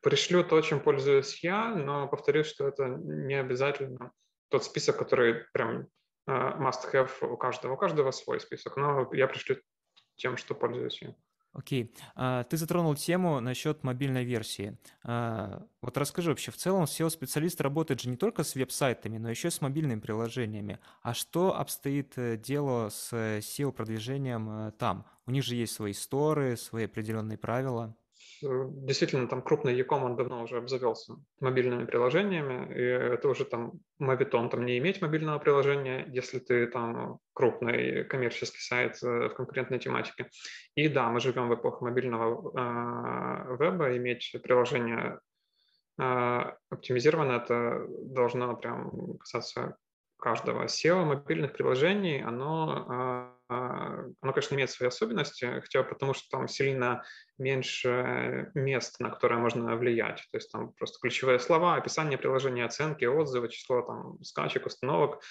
Пришлю 0.06 0.44
то, 0.44 0.62
чем 0.62 0.82
пользуюсь 0.82 1.44
я, 1.44 1.74
но 1.74 2.08
повторюсь, 2.08 2.46
что 2.46 2.68
это 2.68 2.86
не 2.86 3.34
обязательно 3.34 4.12
тот 4.50 4.64
список, 4.64 4.98
который 4.98 5.46
прям 5.52 5.88
uh, 6.30 6.60
must-have 6.60 7.28
у 7.28 7.36
каждого. 7.38 7.74
У 7.74 7.78
каждого 7.78 8.12
свой 8.12 8.40
список, 8.40 8.78
но 8.78 9.10
я 9.14 9.26
пришлю 9.28 9.58
тем, 10.16 10.38
что 10.38 10.54
пользуюсь 10.54 11.02
я. 11.02 11.16
Окей. 11.54 11.86
Okay. 11.86 12.02
А, 12.16 12.44
ты 12.44 12.56
затронул 12.56 12.94
тему 12.94 13.40
насчет 13.40 13.84
мобильной 13.84 14.26
версии. 14.26 14.78
А, 15.04 15.66
вот 15.82 15.98
расскажи 15.98 16.30
вообще, 16.30 16.52
в 16.52 16.58
целом 16.58 16.84
SEO-специалист 16.84 17.60
работает 17.62 18.02
же 18.02 18.10
не 18.10 18.18
только 18.18 18.44
с 18.44 18.54
веб-сайтами, 18.54 19.18
но 19.18 19.32
еще 19.32 19.48
и 19.48 19.52
с 19.52 19.60
мобильными 19.60 20.02
приложениями. 20.02 20.78
А 21.02 21.16
что 21.16 21.58
обстоит 21.58 22.14
э, 22.18 22.38
дело 22.38 22.90
с 22.90 23.12
SEO-продвижением 23.12 24.68
э, 24.68 24.72
там? 24.74 25.08
У 25.26 25.32
них 25.32 25.44
же 25.44 25.56
есть 25.56 25.74
свои 25.74 25.94
сторы, 25.94 26.58
свои 26.58 26.86
определенные 26.86 27.40
правила. 27.40 27.96
Э, 28.44 28.66
действительно 28.70 29.28
там 29.28 29.42
крупный 29.42 29.76
e 29.76 29.86
он 29.90 30.16
давно 30.16 30.44
уже 30.44 30.58
обзавелся 30.58 31.16
мобильными 31.40 31.86
приложениями, 31.86 32.74
и 32.74 32.82
это 32.82 33.30
уже 33.30 33.46
там 33.46 33.74
мавитон 34.00 34.50
там 34.50 34.66
не 34.66 34.78
иметь 34.78 35.02
мобильного 35.02 35.40
приложения, 35.40 36.06
если 36.12 36.40
ты 36.40 36.68
там 36.68 37.20
крупный 37.34 38.04
коммерческий 38.06 38.62
сайт 38.62 39.02
э, 39.04 39.30
в 39.30 39.34
конкурентной 39.36 39.80
тематике. 39.80 40.30
И 40.76 40.88
да, 40.90 41.10
мы 41.10 41.20
живем 41.20 41.50
в 41.50 41.56
эпоху 41.56 41.86
мобильного 41.86 42.52
э, 42.58 43.58
веба, 43.58 43.96
иметь 43.98 44.36
приложение 44.44 45.20
э, 46.00 46.52
оптимизировано, 46.70 47.34
это 47.34 47.86
должно 47.88 48.56
прям 48.56 49.18
касаться 49.18 49.78
каждого. 50.18 50.66
SEO 50.66 51.06
мобильных 51.06 51.54
приложений, 51.54 52.24
оно 52.24 52.86
оно, 52.88 53.35
конечно, 54.36 54.56
имеет 54.56 54.70
свои 54.70 54.88
особенности, 54.88 55.46
хотя 55.62 55.84
потому, 55.84 56.14
что 56.14 56.30
там 56.30 56.48
сильно 56.48 57.04
меньше 57.38 58.52
мест, 58.54 59.00
на 59.00 59.10
которые 59.10 59.40
можно 59.40 59.76
влиять. 59.76 60.18
То 60.32 60.38
есть 60.38 60.52
там 60.52 60.74
просто 60.74 61.00
ключевые 61.02 61.40
слова, 61.40 61.76
описание 61.76 62.18
приложения, 62.18 62.66
оценки, 62.66 63.06
отзывы, 63.06 63.50
число 63.50 63.82
там 63.82 64.24
скачек, 64.24 64.66
установок. 64.66 65.22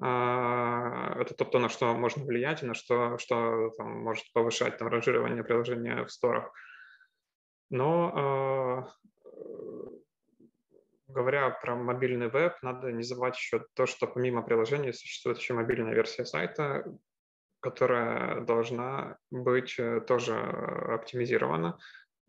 А, 0.00 1.20
это 1.20 1.34
то, 1.34 1.58
на 1.58 1.68
что 1.68 1.94
можно 1.94 2.24
влиять 2.24 2.62
и 2.62 2.66
на 2.66 2.74
что, 2.74 3.18
что 3.18 3.70
там, 3.76 3.98
может 4.00 4.32
повышать 4.32 4.78
там, 4.78 4.88
ранжирование 4.88 5.42
приложения 5.42 6.04
в 6.04 6.10
сторах. 6.10 6.52
Но 7.70 8.12
а, 8.14 8.88
говоря 11.08 11.50
про 11.50 11.74
мобильный 11.74 12.28
веб, 12.28 12.54
надо 12.62 12.92
не 12.92 13.02
забывать 13.02 13.36
еще 13.36 13.64
то, 13.74 13.86
что 13.86 14.06
помимо 14.06 14.42
приложения 14.42 14.92
существует 14.92 15.38
еще 15.38 15.54
мобильная 15.54 15.94
версия 15.94 16.24
сайта, 16.24 16.84
которая 17.60 18.40
должна 18.40 19.18
быть 19.30 19.78
э, 19.78 20.00
тоже 20.00 20.34
оптимизирована. 20.34 21.78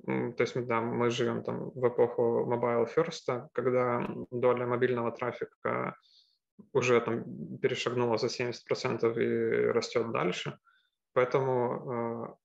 То 0.06 0.36
есть, 0.40 0.56
да, 0.66 0.80
мы 0.80 1.10
живем 1.10 1.44
там 1.44 1.72
в 1.72 1.88
эпоху 1.88 2.48
mobile 2.50 2.88
first, 2.96 3.50
когда 3.54 4.08
доля 4.32 4.66
мобильного 4.66 5.12
трафика 5.12 5.96
уже 6.74 7.02
там 7.02 7.58
перешагнула 7.58 8.18
за 8.18 8.28
70% 8.28 9.20
и 9.20 9.72
растет 9.72 10.12
дальше. 10.12 10.58
Поэтому 11.14 12.38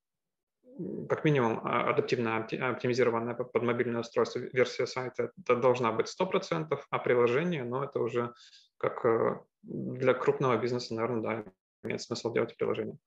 э, 0.79 1.07
как 1.09 1.25
минимум 1.25 1.61
а, 1.64 1.91
адаптивно 1.91 2.38
оптимизированная 2.38 3.35
под 3.35 3.62
мобильное 3.62 4.00
устройство 4.00 4.41
версия 4.41 4.87
сайта 4.87 5.31
это 5.38 5.57
должна 5.57 5.93
быть 5.93 6.09
100%, 6.09 6.79
а 6.91 6.99
приложение, 6.99 7.64
ну, 7.64 7.83
это 7.83 8.00
уже 8.00 8.33
как 8.79 9.05
э, 9.05 9.41
для 9.62 10.14
крупного 10.14 10.57
бизнеса, 10.57 10.95
наверное, 10.95 11.23
да, 11.23 11.45
имеет 11.85 12.03
смысл 12.03 12.33
делать 12.33 12.57
приложение. 12.57 12.99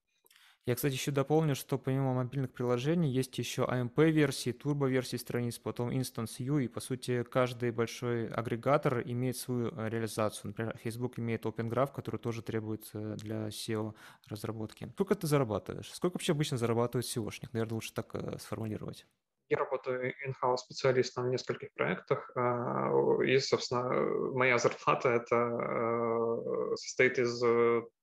Я, 0.68 0.76
кстати, 0.76 0.96
еще 0.96 1.12
дополню, 1.12 1.56
что 1.56 1.78
помимо 1.78 2.14
мобильных 2.14 2.52
приложений 2.52 3.10
есть 3.10 3.38
еще 3.38 3.62
AMP-версии, 3.62 4.52
турбо-версии 4.52 5.16
страниц, 5.16 5.58
потом 5.60 5.90
Instance 5.92 6.40
U, 6.40 6.60
и, 6.60 6.68
по 6.68 6.82
сути, 6.82 7.24
каждый 7.24 7.72
большой 7.72 8.28
агрегатор 8.28 9.02
имеет 9.06 9.38
свою 9.38 9.70
э, 9.70 9.88
реализацию. 9.88 10.48
Например, 10.48 10.78
Facebook 10.78 11.20
имеет 11.20 11.46
Open 11.46 11.70
Graph, 11.70 11.94
который 11.94 12.20
тоже 12.20 12.42
требуется 12.42 13.16
для 13.16 13.48
SEO-разработки. 13.48 14.90
Сколько 14.94 15.16
ты 15.16 15.26
зарабатываешь? 15.26 15.90
Сколько 15.94 16.16
вообще 16.16 16.34
обычно 16.34 16.58
зарабатывает 16.58 17.06
SEOшник? 17.06 17.54
Наверное, 17.54 17.76
лучше 17.76 17.94
так 17.94 18.14
э, 18.16 18.38
сформулировать. 18.38 19.08
Я 19.48 19.60
работаю 19.60 20.14
in-house 20.28 20.58
специалистом 20.58 21.28
в 21.28 21.30
нескольких 21.30 21.74
проектах, 21.76 22.30
а, 22.36 22.92
и, 23.24 23.40
собственно, 23.40 23.90
моя 24.34 24.58
зарплата 24.58 25.08
это 25.08 25.36
э, 25.36 26.76
состоит 26.76 27.20
из 27.20 27.42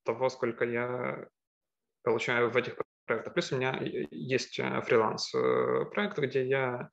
того, 0.05 0.29
сколько 0.29 0.65
я 0.65 1.27
получаю 2.03 2.51
в 2.51 2.57
этих 2.57 2.77
проектах. 3.07 3.35
Плюс 3.35 3.53
у 3.53 3.57
меня 3.57 3.79
есть 4.11 4.59
э, 4.59 4.81
фриланс 4.83 5.35
э, 5.35 5.85
где 6.19 6.47
я 6.47 6.91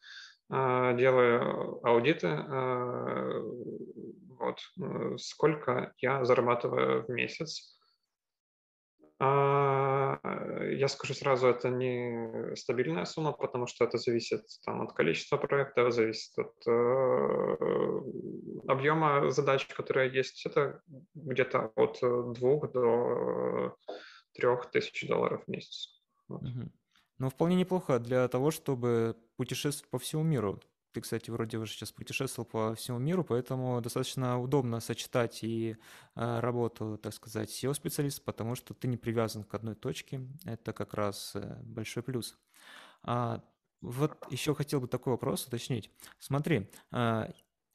делаю 0.49 1.79
аудиты, 1.87 2.27
вот, 4.37 4.59
сколько 5.17 5.93
я 5.99 6.25
зарабатываю 6.25 7.05
в 7.05 7.09
месяц. 7.09 7.79
Я 9.21 10.87
скажу 10.87 11.13
сразу, 11.13 11.47
это 11.47 11.69
не 11.69 12.55
стабильная 12.55 13.05
сумма, 13.05 13.33
потому 13.33 13.67
что 13.67 13.85
это 13.85 13.99
зависит 13.99 14.41
там, 14.65 14.81
от 14.81 14.93
количества 14.93 15.37
проектов, 15.37 15.93
зависит 15.93 16.35
от 16.39 16.67
э, 16.67 17.57
объема 18.67 19.29
задач, 19.29 19.67
которые 19.67 20.11
есть. 20.11 20.43
Это 20.47 20.81
где-то 21.13 21.71
от 21.75 21.99
двух 22.33 22.71
до 22.71 23.75
трех 24.33 24.71
тысяч 24.71 25.07
долларов 25.07 25.43
в 25.45 25.51
месяц. 25.51 26.01
Вот. 26.27 26.41
Ну, 27.19 27.29
вполне 27.29 27.55
неплохо 27.55 27.99
для 27.99 28.27
того, 28.27 28.49
чтобы 28.49 29.15
путешествовать 29.37 29.91
по 29.91 29.99
всему 29.99 30.23
миру. 30.23 30.59
Ты, 30.93 31.01
кстати, 31.01 31.29
вроде 31.29 31.57
уже 31.57 31.71
сейчас 31.71 31.91
путешествовал 31.91 32.45
по 32.49 32.75
всему 32.75 32.99
миру, 32.99 33.23
поэтому 33.23 33.79
достаточно 33.81 34.39
удобно 34.39 34.79
сочетать 34.79 35.43
и 35.43 35.77
э, 36.15 36.39
работу, 36.39 36.99
так 37.01 37.13
сказать, 37.13 37.49
SEO-специалиста, 37.49 38.21
потому 38.23 38.55
что 38.55 38.73
ты 38.73 38.87
не 38.87 38.97
привязан 38.97 39.43
к 39.43 39.53
одной 39.53 39.75
точке. 39.75 40.21
Это 40.43 40.73
как 40.73 40.93
раз 40.93 41.31
э, 41.35 41.61
большой 41.63 42.03
плюс. 42.03 42.37
А, 43.03 43.41
вот 43.81 44.17
еще 44.29 44.53
хотел 44.53 44.81
бы 44.81 44.87
такой 44.87 45.11
вопрос 45.11 45.47
уточнить. 45.47 45.89
Смотри, 46.19 46.69
э, 46.91 47.31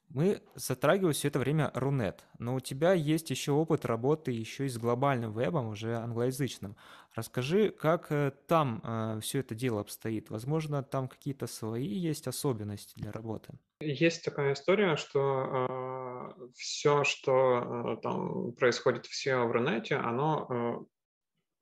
мы 0.09 0.41
затрагивали 0.55 1.13
все 1.13 1.27
это 1.27 1.39
время 1.39 1.71
Рунет, 1.73 2.23
но 2.39 2.55
у 2.55 2.59
тебя 2.59 2.93
есть 2.93 3.29
еще 3.29 3.51
опыт 3.51 3.85
работы 3.85 4.31
еще 4.31 4.65
и 4.65 4.69
с 4.69 4.77
глобальным 4.77 5.33
вебом, 5.33 5.67
уже 5.67 5.95
англоязычным. 5.95 6.77
Расскажи, 7.13 7.71
как 7.71 8.11
э, 8.11 8.31
там 8.47 8.81
э, 8.83 9.19
все 9.21 9.39
это 9.39 9.53
дело 9.55 9.81
обстоит? 9.81 10.29
Возможно, 10.29 10.83
там 10.83 11.07
какие-то 11.07 11.47
свои 11.47 11.87
есть 11.87 12.27
особенности 12.27 12.93
для 12.95 13.11
работы? 13.11 13.53
Есть 13.79 14.23
такая 14.23 14.53
история, 14.53 14.95
что 14.95 16.35
э, 16.39 16.47
все, 16.55 17.03
что 17.03 17.97
э, 17.97 18.01
там 18.01 18.53
происходит 18.53 19.07
в 19.07 19.11
SEO 19.11 19.45
в 19.47 19.51
Рунете, 19.51 19.95
оно 19.95 20.87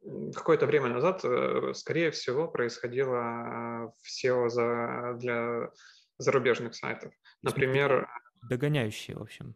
э, 0.06 0.32
какое-то 0.34 0.66
время 0.66 0.90
назад, 0.90 1.22
э, 1.24 1.74
скорее 1.74 2.12
всего, 2.12 2.48
происходило 2.48 3.16
э, 3.16 3.88
в 4.02 4.26
SEO 4.26 4.50
за, 4.50 5.16
для 5.20 5.72
зарубежных 6.18 6.76
сайтов. 6.76 7.14
Например, 7.42 8.08
догоняющие, 8.50 9.18
в 9.18 9.22
общем. 9.22 9.56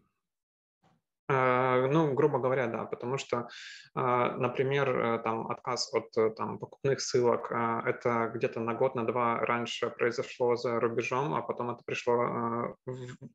А, 1.32 1.86
ну, 1.88 2.14
грубо 2.16 2.40
говоря, 2.40 2.66
да, 2.66 2.86
потому 2.86 3.20
что, 3.20 3.50
а, 3.94 4.32
например, 4.32 4.90
э, 4.90 5.20
там 5.20 5.48
отказ 5.48 5.94
от 5.94 6.18
э, 6.18 6.32
там, 6.32 6.58
покупных 6.58 7.02
ссылок, 7.02 7.52
это 7.52 8.32
где-то 8.34 8.60
на 8.60 8.74
год, 8.74 8.96
на 8.96 9.06
два 9.06 9.38
раньше 9.38 9.92
произошло 9.92 10.56
за 10.56 10.80
рубежом, 10.80 11.36
а 11.36 11.44
потом 11.44 11.70
это 11.70 11.84
пришло 11.86 12.16
в, 12.16 12.78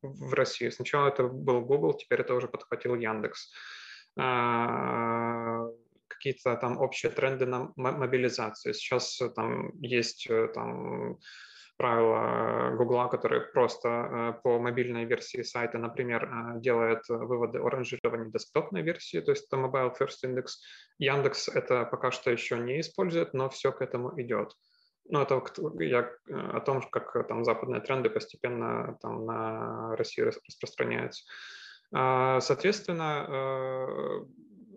в 0.01 0.33
Россию. 0.33 0.73
Сначала 0.73 1.07
это 1.07 1.23
был 1.23 1.61
Google, 1.61 1.93
теперь 1.93 2.19
это 2.19 2.33
уже 2.33 2.49
подхватил 2.49 2.95
Яндекс. 2.95 3.53
Какие-то 6.07 6.55
там 6.57 6.77
общие 6.77 7.11
тренды 7.11 7.45
на 7.45 7.71
мобилизацию. 7.77 8.73
Сейчас 8.73 9.21
э, 9.21 9.29
там 9.29 9.71
есть 9.79 10.27
там 10.53 11.17
правила 11.77 12.75
Гугла, 12.75 13.07
которые 13.07 13.41
просто 13.41 13.89
э, 13.89 14.33
по 14.43 14.59
мобильной 14.59 15.05
версии 15.05 15.41
сайта, 15.43 15.77
например, 15.77 16.23
э, 16.25 16.59
делает 16.61 17.07
выводы 17.09 17.59
о 17.59 17.69
ранжировании 17.69 18.31
десктопной 18.31 18.81
версии, 18.81 19.19
то 19.19 19.31
есть 19.31 19.47
это 19.47 19.57
Mobile 19.57 19.93
First 19.99 20.23
Index. 20.25 20.45
Яндекс 20.99 21.49
это 21.49 21.85
пока 21.85 22.11
что 22.11 22.31
еще 22.31 22.57
не 22.57 22.79
использует, 22.79 23.33
но 23.33 23.49
все 23.49 23.71
к 23.71 23.81
этому 23.81 24.19
идет. 24.21 24.53
Ну, 25.07 25.21
это 25.21 25.43
я 25.79 26.09
э, 26.27 26.33
о 26.33 26.61
том, 26.61 26.81
как 26.81 27.27
там 27.27 27.43
западные 27.43 27.81
тренды 27.81 28.09
постепенно 28.09 28.97
там 29.01 29.25
на 29.25 29.95
Россию 29.95 30.31
распространяются. 30.47 31.23
А, 31.93 32.39
соответственно, 32.41 34.25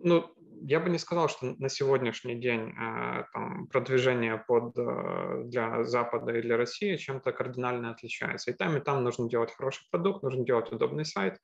ну, 0.03 0.31
я 0.61 0.79
бы 0.79 0.89
не 0.89 0.97
сказал, 0.97 1.29
что 1.29 1.55
на 1.57 1.69
сегодняшний 1.69 2.35
день 2.35 2.69
э, 2.71 3.23
там, 3.33 3.67
продвижение 3.67 4.37
под, 4.37 4.77
э, 4.77 5.43
для 5.45 5.83
Запада 5.83 6.33
и 6.33 6.41
для 6.41 6.57
России 6.57 6.95
чем-то 6.95 7.31
кардинально 7.31 7.91
отличается. 7.91 8.51
И 8.51 8.53
там, 8.53 8.77
и 8.77 8.79
там 8.79 9.03
нужно 9.03 9.29
делать 9.29 9.51
хороший 9.51 9.87
продукт, 9.91 10.23
нужно 10.23 10.45
делать 10.45 10.71
удобный 10.71 11.05
сайт, 11.05 11.39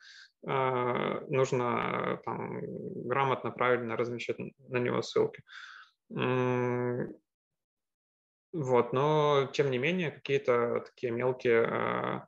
э, 0.47 1.25
нужно 1.29 2.19
там, 2.25 2.61
грамотно, 3.07 3.51
правильно 3.51 3.95
размещать 3.95 4.37
на 4.39 4.77
него 4.77 5.01
ссылки. 5.01 5.43
Вот, 8.53 8.93
но 8.93 9.49
тем 9.51 9.69
не 9.69 9.77
менее 9.77 10.11
какие-то 10.11 10.81
такие 10.85 11.11
мелкие 11.11 12.27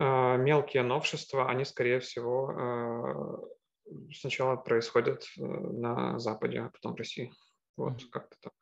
мелкие 0.00 0.84
новшества, 0.84 1.48
они, 1.48 1.64
скорее 1.64 1.98
всего, 1.98 3.48
сначала 4.12 4.56
происходят 4.56 5.24
э, 5.36 5.42
на 5.42 6.18
Западе, 6.18 6.60
а 6.60 6.70
потом 6.70 6.94
в 6.94 6.96
России. 6.96 7.32
Вот 7.76 8.02
как-то 8.10 8.36
так. 8.40 8.52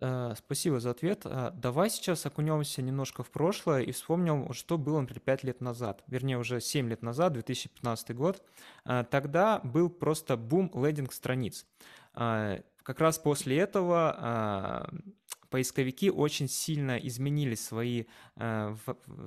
Э, 0.00 0.34
спасибо 0.36 0.80
за 0.80 0.90
ответ. 0.90 1.22
Э, 1.24 1.50
давай 1.54 1.90
сейчас 1.90 2.26
окунемся 2.26 2.82
немножко 2.82 3.22
в 3.22 3.30
прошлое 3.30 3.82
и 3.82 3.92
вспомним, 3.92 4.52
что 4.52 4.78
было, 4.78 5.00
например, 5.00 5.20
5 5.20 5.44
лет 5.44 5.60
назад, 5.60 6.02
вернее, 6.06 6.38
уже 6.38 6.60
7 6.60 6.88
лет 6.88 7.02
назад, 7.02 7.32
2015 7.34 8.14
год. 8.14 8.42
Тогда 8.84 9.60
был 9.60 9.90
просто 9.90 10.36
бум 10.36 10.70
лендинг-страниц. 10.74 11.66
Как 12.12 13.00
раз 13.00 13.18
после 13.18 13.58
этого 13.58 14.90
поисковики 15.52 16.10
очень 16.10 16.48
сильно 16.48 16.96
изменили 16.96 17.54
свои 17.54 18.06
э, 18.36 18.74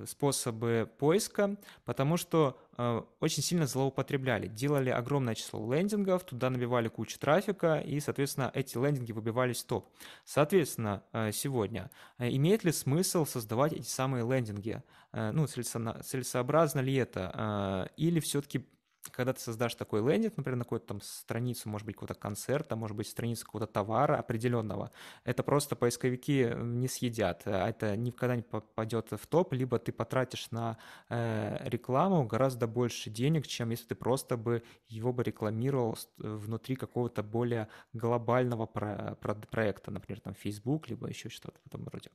способы 0.08 0.90
поиска, 0.98 1.56
потому 1.86 2.18
что 2.18 2.60
э, 2.78 3.02
очень 3.20 3.44
сильно 3.44 3.68
злоупотребляли. 3.68 4.48
Делали 4.48 4.90
огромное 4.90 5.36
число 5.36 5.74
лендингов, 5.74 6.24
туда 6.24 6.50
набивали 6.50 6.88
кучу 6.88 7.20
трафика, 7.20 7.78
и, 7.78 8.00
соответственно, 8.00 8.50
эти 8.56 8.76
лендинги 8.76 9.12
выбивались 9.12 9.64
в 9.64 9.68
топ. 9.68 9.88
Соответственно, 10.26 11.04
э, 11.14 11.32
сегодня 11.32 11.92
имеет 12.18 12.64
ли 12.64 12.72
смысл 12.72 13.26
создавать 13.26 13.74
эти 13.74 13.88
самые 13.88 14.28
лендинги? 14.28 14.82
Ну, 15.14 15.48
целесообразно 15.48 16.82
ли 16.82 16.96
это? 16.96 17.90
Или 17.96 18.20
все-таки 18.20 18.66
когда 19.12 19.34
ты 19.34 19.40
создашь 19.40 19.76
такой 19.76 20.02
лендинг, 20.02 20.38
например, 20.38 20.58
на 20.58 20.64
какую-то 20.64 20.88
там 20.88 21.02
страницу, 21.02 21.70
может 21.70 21.86
быть, 21.86 21.96
какого-то 21.96 22.20
концерта, 22.20 22.76
может 22.76 22.98
быть, 22.98 23.08
страницу 23.08 23.46
какого-то 23.46 23.72
товара 23.72 24.18
определенного, 24.18 24.92
это 25.24 25.44
просто 25.44 25.76
поисковики 25.76 26.52
не 26.56 26.88
съедят, 26.88 27.44
а 27.46 27.70
это 27.70 27.96
никогда 27.96 28.36
не 28.36 28.42
попадет 28.42 29.12
в 29.12 29.28
топ, 29.28 29.54
либо 29.54 29.80
ты 29.80 29.92
потратишь 29.92 30.52
на 30.52 30.78
э, 31.10 31.58
рекламу 31.70 32.26
гораздо 32.26 32.68
больше 32.68 33.10
денег, 33.10 33.48
чем 33.48 33.70
если 33.72 33.88
ты 33.88 33.96
просто 33.96 34.38
бы 34.38 34.64
его 34.88 35.14
бы 35.14 35.24
рекламировал 35.24 35.98
внутри 36.18 36.76
какого-то 36.76 37.24
более 37.24 37.68
глобального 37.94 38.66
про- 38.66 39.16
про- 39.22 39.36
проекта, 39.36 39.92
например, 39.92 40.22
там 40.22 40.34
Facebook, 40.34 40.90
либо 40.90 41.08
еще 41.08 41.30
что-то 41.30 41.60
в 41.64 41.68
этом 41.68 41.88
роде. 41.88 42.10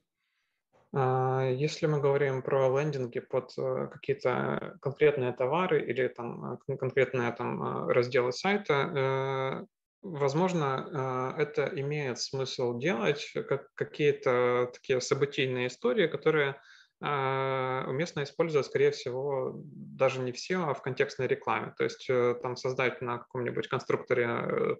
А, 0.92 1.48
если 1.48 1.86
мы 1.86 2.00
говорим 2.00 2.42
про 2.42 2.68
лендинги 2.68 3.20
под 3.20 3.52
э, 3.56 3.88
какие-то 3.92 4.76
конкретные 4.82 5.32
товары 5.32 5.84
или 5.84 6.08
там 6.08 6.58
э, 6.68 6.76
конкретные 6.76 7.30
там 7.32 7.62
э, 7.62 7.92
разделы 7.92 8.32
сайта, 8.32 9.66
возможно, 10.02 11.34
это 11.36 11.70
имеет 11.76 12.18
смысл 12.18 12.78
делать 12.78 13.30
как 13.34 13.72
какие-то 13.74 14.70
такие 14.72 14.98
событийные 14.98 15.66
истории, 15.66 16.06
которые 16.06 16.58
уместно 17.02 18.22
использовать, 18.22 18.66
скорее 18.66 18.92
всего, 18.92 19.52
даже 19.62 20.20
не 20.20 20.32
все, 20.32 20.56
а 20.56 20.72
в 20.72 20.80
контекстной 20.80 21.26
рекламе. 21.26 21.74
То 21.76 21.84
есть 21.84 22.08
там 22.42 22.56
создать 22.56 23.02
на 23.02 23.18
каком-нибудь 23.18 23.68
конструкторе 23.68 24.78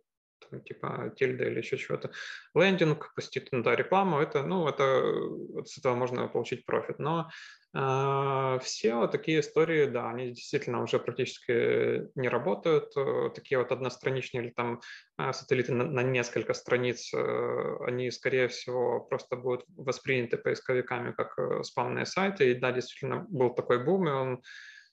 типа 0.64 1.12
тильда 1.16 1.44
или 1.44 1.58
еще 1.58 1.76
чего-то. 1.76 2.10
Лендинг, 2.54 3.12
пустить 3.14 3.50
туда 3.50 3.74
рекламу, 3.74 4.18
это, 4.18 4.42
ну, 4.42 4.68
это, 4.68 5.02
вот 5.54 5.68
с 5.68 5.78
этого 5.78 5.94
можно 5.94 6.28
получить 6.28 6.66
профит. 6.66 6.98
Но 6.98 7.30
э, 7.74 8.58
все 8.62 8.94
вот 8.94 9.12
такие 9.12 9.40
истории, 9.40 9.86
да, 9.86 10.10
они 10.10 10.32
действительно 10.32 10.82
уже 10.82 10.98
практически 10.98 12.08
не 12.18 12.28
работают. 12.28 12.96
Э, 12.96 13.30
такие 13.34 13.58
вот 13.58 13.72
одностраничные 13.72 14.44
или 14.44 14.50
там 14.50 14.80
э, 15.18 15.32
сателлиты 15.32 15.72
на, 15.72 15.84
на 15.84 16.02
несколько 16.02 16.54
страниц, 16.54 17.12
э, 17.14 17.76
они, 17.86 18.10
скорее 18.10 18.48
всего, 18.48 19.00
просто 19.00 19.36
будут 19.36 19.64
восприняты 19.76 20.36
поисковиками 20.36 21.12
как 21.12 21.64
спамные 21.64 22.06
сайты. 22.06 22.50
И 22.50 22.54
да, 22.54 22.72
действительно 22.72 23.26
был 23.28 23.50
такой 23.50 23.84
бум, 23.84 24.08
и 24.08 24.10
он 24.10 24.42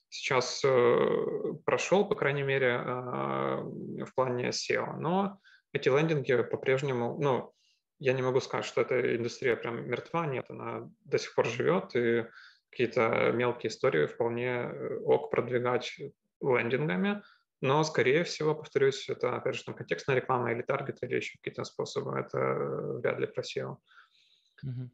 сейчас 0.08 0.62
э, 0.64 1.54
прошел, 1.64 2.08
по 2.08 2.14
крайней 2.14 2.42
мере, 2.42 2.82
э, 2.84 4.04
в 4.04 4.14
плане 4.14 4.48
SEO. 4.48 4.96
Но 4.98 5.40
эти 5.72 5.88
лендинги 5.88 6.34
по-прежнему, 6.42 7.18
ну, 7.20 7.52
я 7.98 8.12
не 8.12 8.22
могу 8.22 8.40
сказать, 8.40 8.64
что 8.64 8.80
эта 8.80 9.16
индустрия 9.16 9.56
прям 9.56 9.88
мертва, 9.88 10.26
нет, 10.26 10.46
она 10.48 10.88
до 11.04 11.18
сих 11.18 11.34
пор 11.34 11.46
живет, 11.46 11.94
и 11.96 12.26
какие-то 12.70 13.32
мелкие 13.32 13.70
истории 13.70 14.06
вполне 14.06 14.46
э, 14.46 14.98
ок 15.04 15.30
продвигать 15.30 15.98
лендингами, 16.40 17.22
но, 17.60 17.82
скорее 17.82 18.22
всего, 18.22 18.54
повторюсь, 18.54 19.08
это, 19.08 19.36
опять 19.36 19.56
же, 19.56 19.64
там, 19.64 19.74
контекстная 19.74 20.16
реклама 20.16 20.52
или 20.52 20.62
таргет, 20.62 21.02
или 21.02 21.16
еще 21.16 21.38
какие-то 21.38 21.64
способы, 21.64 22.16
это 22.18 22.38
вряд 23.02 23.18
ли 23.18 23.26
про 23.26 23.42
SEO. 23.42 23.76
Uh-huh. 24.64 24.88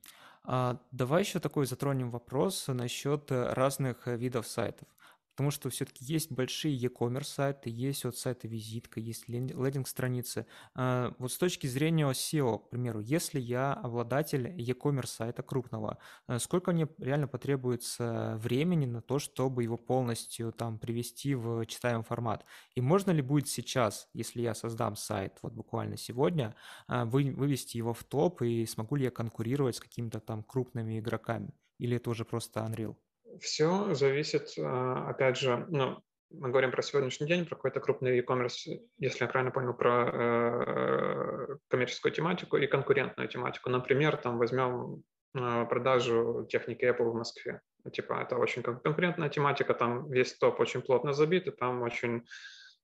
А 0.44 0.78
давай 0.90 1.22
еще 1.22 1.40
такой 1.40 1.66
затронем 1.66 2.10
вопрос 2.10 2.68
насчет 2.68 3.30
разных 3.30 4.06
видов 4.06 4.46
сайтов. 4.46 4.88
Потому 5.36 5.50
что 5.50 5.68
все-таки 5.70 6.04
есть 6.04 6.30
большие 6.30 6.76
e-commerce 6.76 7.24
сайты, 7.24 7.68
есть 7.70 8.04
вот 8.04 8.16
сайты 8.16 8.46
визитка, 8.46 9.00
есть 9.00 9.28
лендинг-страницы. 9.28 10.46
А, 10.74 11.12
вот 11.18 11.32
с 11.32 11.38
точки 11.38 11.66
зрения 11.66 12.06
SEO, 12.06 12.58
к 12.60 12.70
примеру, 12.70 13.00
если 13.00 13.40
я 13.40 13.72
обладатель 13.72 14.48
e-commerce 14.60 15.08
сайта 15.08 15.42
крупного, 15.42 15.98
а, 16.26 16.38
сколько 16.38 16.72
мне 16.72 16.88
реально 16.98 17.26
потребуется 17.28 18.36
времени 18.38 18.86
на 18.86 19.02
то, 19.02 19.18
чтобы 19.18 19.62
его 19.64 19.76
полностью 19.76 20.52
там 20.52 20.78
привести 20.78 21.34
в 21.34 21.66
читаемый 21.66 22.04
формат? 22.04 22.44
И 22.74 22.80
можно 22.80 23.10
ли 23.10 23.22
будет 23.22 23.48
сейчас, 23.48 24.08
если 24.12 24.40
я 24.42 24.54
создам 24.54 24.96
сайт 24.96 25.38
вот 25.42 25.52
буквально 25.52 25.96
сегодня, 25.96 26.54
а, 26.86 27.04
вывести 27.04 27.76
его 27.76 27.92
в 27.92 28.04
топ 28.04 28.42
и 28.42 28.66
смогу 28.66 28.96
ли 28.96 29.04
я 29.04 29.10
конкурировать 29.10 29.76
с 29.76 29.80
какими-то 29.80 30.20
там 30.20 30.42
крупными 30.44 30.98
игроками? 30.98 31.54
Или 31.78 31.96
это 31.96 32.10
уже 32.10 32.24
просто 32.24 32.60
Unreal? 32.60 32.96
Все 33.40 33.94
зависит, 33.94 34.54
а, 34.58 35.08
опять 35.08 35.38
же, 35.38 35.66
ну, 35.68 35.98
мы 36.30 36.48
говорим 36.50 36.70
про 36.70 36.82
сегодняшний 36.82 37.26
день, 37.26 37.46
про 37.46 37.56
какой-то 37.56 37.80
крупный 37.80 38.16
e-commerce, 38.16 38.80
если 38.98 39.24
я 39.24 39.28
правильно 39.28 39.52
понял, 39.52 39.74
про 39.74 40.10
э, 40.12 41.56
коммерческую 41.68 42.12
тематику 42.12 42.56
и 42.56 42.66
конкурентную 42.66 43.28
тематику. 43.28 43.70
Например, 43.70 44.16
там 44.16 44.38
возьмем 44.38 45.02
э, 45.34 45.66
продажу 45.66 46.46
техники 46.50 46.84
Apple 46.84 47.10
в 47.10 47.14
Москве. 47.14 47.60
Типа 47.92 48.14
это 48.22 48.36
очень 48.36 48.62
конкурентная 48.62 49.28
тематика, 49.28 49.74
там 49.74 50.10
весь 50.10 50.36
топ 50.36 50.58
очень 50.60 50.82
плотно 50.82 51.12
забит, 51.12 51.46
и 51.46 51.50
там 51.50 51.82
очень 51.82 52.26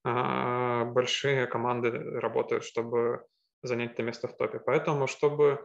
э, 0.05 0.85
большие 0.85 1.47
команды 1.47 1.91
работают, 1.91 2.65
чтобы 2.65 3.25
занять 3.63 3.93
это 3.93 4.03
место 4.03 4.29
в 4.29 4.37
топе. 4.37 4.61
Поэтому, 4.61 5.07
чтобы 5.07 5.65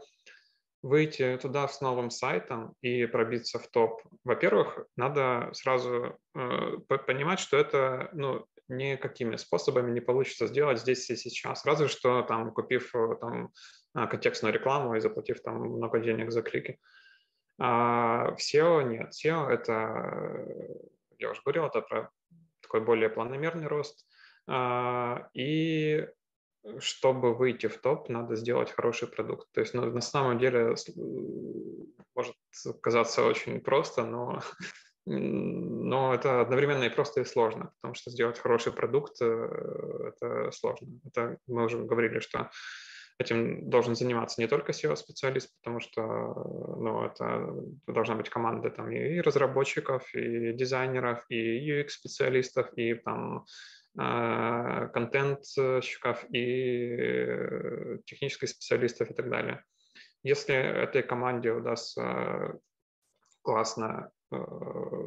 выйти 0.81 1.37
туда 1.41 1.67
с 1.67 1.81
новым 1.81 2.09
сайтом 2.09 2.75
и 2.81 3.05
пробиться 3.05 3.59
в 3.59 3.67
топ, 3.67 4.01
во-первых, 4.23 4.85
надо 4.95 5.49
сразу 5.53 6.17
э, 6.35 6.77
понимать, 7.07 7.39
что 7.39 7.57
это 7.57 8.09
ну, 8.13 8.45
никакими 8.67 9.35
способами 9.35 9.91
не 9.91 10.01
получится 10.01 10.47
сделать 10.47 10.79
здесь 10.79 11.09
и 11.09 11.15
сейчас. 11.15 11.65
Разве 11.65 11.87
что 11.87 12.21
там, 12.23 12.51
купив 12.51 12.93
э, 12.95 13.15
там, 13.19 13.51
а, 13.93 14.07
контекстную 14.07 14.53
рекламу 14.53 14.95
и 14.95 14.99
заплатив 14.99 15.41
там 15.41 15.57
много 15.57 15.99
денег 15.99 16.31
за 16.31 16.41
клики. 16.41 16.79
А 17.57 18.31
в 18.31 18.37
SEO 18.37 18.83
нет. 18.83 19.13
SEO 19.13 19.47
это, 19.47 20.45
я 21.17 21.31
уже 21.31 21.41
говорил, 21.41 21.65
это 21.65 21.81
про 21.81 22.11
такой 22.61 22.81
более 22.81 23.09
планомерный 23.09 23.67
рост. 23.67 24.05
А, 24.47 25.29
и 25.33 26.07
чтобы 26.79 27.35
выйти 27.35 27.67
в 27.67 27.77
топ, 27.77 28.09
надо 28.09 28.35
сделать 28.35 28.71
хороший 28.71 29.07
продукт. 29.07 29.47
То 29.51 29.61
есть 29.61 29.73
ну, 29.73 29.85
на 29.85 30.01
самом 30.01 30.39
деле 30.39 30.75
может 32.15 32.35
казаться 32.81 33.25
очень 33.25 33.61
просто, 33.61 34.05
но, 34.05 34.41
но 35.05 36.13
это 36.13 36.41
одновременно 36.41 36.83
и 36.83 36.89
просто 36.89 37.21
и 37.21 37.25
сложно, 37.25 37.71
потому 37.81 37.93
что 37.93 38.11
сделать 38.11 38.39
хороший 38.39 38.73
продукт 38.73 39.21
э,– 39.21 40.11
это 40.15 40.51
сложно. 40.51 40.87
Это 41.05 41.37
мы 41.47 41.65
уже 41.65 41.77
говорили, 41.77 42.19
что 42.19 42.49
этим 43.17 43.69
должен 43.69 43.95
заниматься 43.95 44.41
не 44.41 44.47
только 44.47 44.71
SEO-специалист, 44.71 45.49
потому 45.61 45.79
что 45.79 46.01
ну, 46.01 47.05
это 47.05 47.53
должна 47.87 48.15
быть 48.15 48.29
команда 48.29 48.69
там, 48.69 48.91
и 48.91 49.21
разработчиков, 49.21 50.03
и 50.13 50.53
дизайнеров, 50.53 51.23
и 51.29 51.71
UX-специалистов, 51.71 52.73
и 52.75 52.95
там 52.95 53.45
а, 53.97 54.87
контент-щиков 54.87 56.25
и 56.29 56.95
э, 56.97 57.97
технических 58.05 58.49
специалистов 58.49 59.09
и 59.09 59.13
так 59.13 59.29
далее. 59.29 59.63
Если 60.21 60.53
этой 60.53 61.01
команде 61.01 61.51
удастся 61.51 62.59
классно 63.41 64.11
э, 64.31 64.37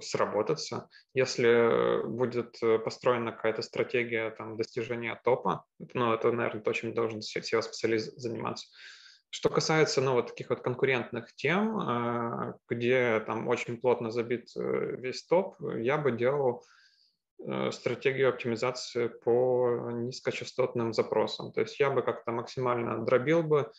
сработаться, 0.01 0.89
если 1.13 2.07
будет 2.07 2.59
построена 2.83 3.33
какая-то 3.33 3.61
стратегия 3.61 4.31
там, 4.31 4.57
достижения 4.57 5.21
топа, 5.23 5.67
ну, 5.93 6.15
это, 6.15 6.33
наверное, 6.33 6.63
то, 6.63 6.73
чем 6.73 6.95
должен 6.95 7.19
SEO-специалист 7.19 8.17
заниматься. 8.17 8.69
Что 9.31 9.51
касается 9.51 10.01
ну, 10.01 10.15
вот 10.15 10.29
таких 10.29 10.49
вот 10.49 10.63
конкурентных 10.63 11.35
тем, 11.35 11.79
э, 11.79 12.55
где 12.71 13.21
там 13.27 13.49
очень 13.49 13.79
плотно 13.79 14.11
забит 14.11 14.49
весь 14.55 15.27
топ, 15.27 15.57
я 15.61 15.99
бы 15.99 16.13
делал 16.13 16.65
Э, 16.65 16.78
стратегию 17.71 18.31
оптимизации 18.31 19.09
по 19.09 19.91
низкочастотным 19.93 20.93
запросам. 20.93 21.53
То 21.53 21.61
есть 21.61 21.79
я 21.81 21.91
бы 21.91 22.03
как-то 22.03 22.33
максимально 22.33 23.05
дробил 23.05 23.43
бы 23.43 23.71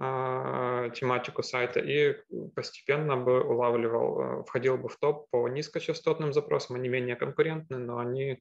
э, 0.00 0.90
тематику 0.94 1.42
сайта 1.42 1.80
и 1.80 2.16
постепенно 2.54 3.16
бы 3.16 3.42
улавливал, 3.42 4.20
э, 4.20 4.44
входил 4.44 4.78
бы 4.78 4.88
в 4.88 4.96
топ 4.96 5.28
по 5.30 5.48
низкочастотным 5.48 6.32
запросам, 6.32 6.76
они 6.76 6.88
менее 6.88 7.16
конкурентны, 7.16 7.78
но 7.78 7.98
они 7.98 8.38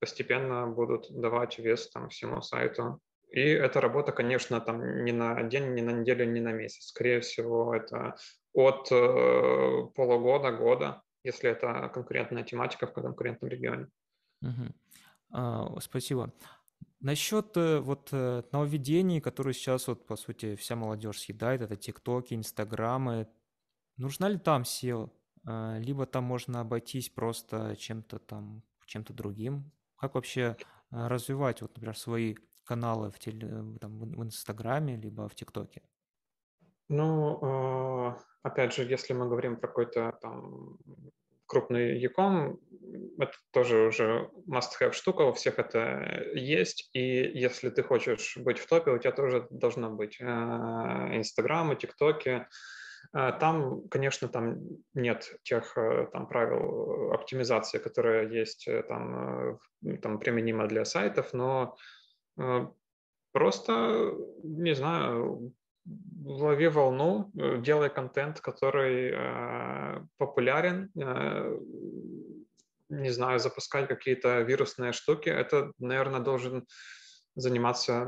постепенно 0.00 0.66
будут 0.66 1.10
давать 1.10 1.58
вес 1.58 1.90
там, 1.90 2.08
всему 2.08 2.40
сайту. 2.42 3.00
И 3.30 3.40
эта 3.40 3.80
работа, 3.80 4.12
конечно, 4.12 4.60
там 4.60 5.04
не 5.04 5.12
на 5.12 5.42
день, 5.42 5.74
не 5.74 5.82
на 5.82 5.90
неделю, 5.90 6.24
не 6.26 6.40
на 6.40 6.52
месяц. 6.52 6.86
Скорее 6.86 7.20
всего, 7.20 7.74
это 7.74 8.14
от 8.52 8.92
э, 8.92 9.82
полугода, 9.94 10.52
года, 10.52 11.02
если 11.24 11.50
это 11.50 11.90
конкурентная 11.92 12.44
тематика 12.44 12.86
в 12.86 12.92
конкурентном 12.92 13.50
регионе. 13.50 13.88
Мгм. 14.44 14.74
А, 15.30 15.80
спасибо. 15.80 16.32
Насчет 17.00 17.56
э, 17.56 17.80
вот 17.80 18.10
э, 18.12 18.42
нововведений, 18.52 19.20
которые 19.20 19.54
сейчас 19.54 19.88
вот 19.88 20.06
по 20.06 20.16
сути 20.16 20.54
вся 20.56 20.76
молодежь 20.76 21.20
съедает, 21.20 21.62
это 21.62 21.76
ТикТоки, 21.76 22.34
Инстаграмы. 22.34 23.28
Нужна 23.96 24.28
ли 24.28 24.38
там 24.38 24.62
SEO? 24.62 25.10
А, 25.46 25.78
либо 25.78 26.06
там 26.06 26.24
можно 26.24 26.60
обойтись 26.60 27.08
просто 27.08 27.76
чем-то 27.76 28.18
там, 28.18 28.62
чем-то 28.86 29.14
другим? 29.14 29.72
Как 29.96 30.14
вообще 30.14 30.56
а, 30.90 31.08
развивать 31.08 31.62
вот, 31.62 31.74
например, 31.74 31.96
свои 31.96 32.36
каналы 32.64 33.10
в, 33.10 33.18
теле, 33.18 33.78
там, 33.80 33.98
в 33.98 34.22
Инстаграме, 34.22 34.96
либо 34.96 35.28
в 35.28 35.34
ТикТоке? 35.34 35.82
Ну, 36.88 37.38
а, 37.42 38.18
опять 38.42 38.74
же, 38.74 38.82
если 38.84 39.14
мы 39.14 39.26
говорим 39.26 39.56
про 39.56 39.68
какой-то 39.68 40.12
там 40.20 40.78
крупный 41.54 41.98
Яком, 42.00 42.58
это 43.18 43.32
тоже 43.52 43.86
уже 43.86 44.28
must-have 44.48 44.92
штука, 44.92 45.22
у 45.22 45.32
всех 45.32 45.60
это 45.60 46.32
есть, 46.34 46.90
и 46.92 47.00
если 47.00 47.70
ты 47.70 47.84
хочешь 47.84 48.36
быть 48.36 48.58
в 48.58 48.66
топе, 48.66 48.90
у 48.90 48.98
тебя 48.98 49.12
тоже 49.12 49.46
должно 49.50 49.90
быть 49.90 50.16
э, 50.20 50.24
Инстаграмы, 50.24 51.76
ТикТоки, 51.76 52.46
э, 53.14 53.32
там, 53.38 53.88
конечно, 53.88 54.28
там 54.28 54.58
нет 54.94 55.32
тех 55.44 55.78
э, 55.78 56.08
там, 56.12 56.26
правил 56.26 57.12
оптимизации, 57.12 57.78
которые 57.78 58.36
есть 58.36 58.68
там, 58.88 59.60
там 60.02 60.18
применимо 60.18 60.66
для 60.66 60.84
сайтов, 60.84 61.32
но 61.32 61.76
просто, 63.32 64.12
не 64.42 64.74
знаю, 64.74 65.52
лови 66.24 66.68
волну, 66.68 67.30
э, 67.36 67.60
делай 67.60 67.90
контент, 67.90 68.40
который 68.40 69.10
э, 69.12 70.06
популярен, 70.16 70.90
э, 70.96 71.58
не 72.88 73.10
знаю, 73.10 73.38
запускать 73.38 73.88
какие-то 73.88 74.40
вирусные 74.42 74.92
штуки. 74.92 75.28
Это, 75.28 75.72
наверное, 75.78 76.20
должен 76.20 76.66
заниматься 77.34 78.06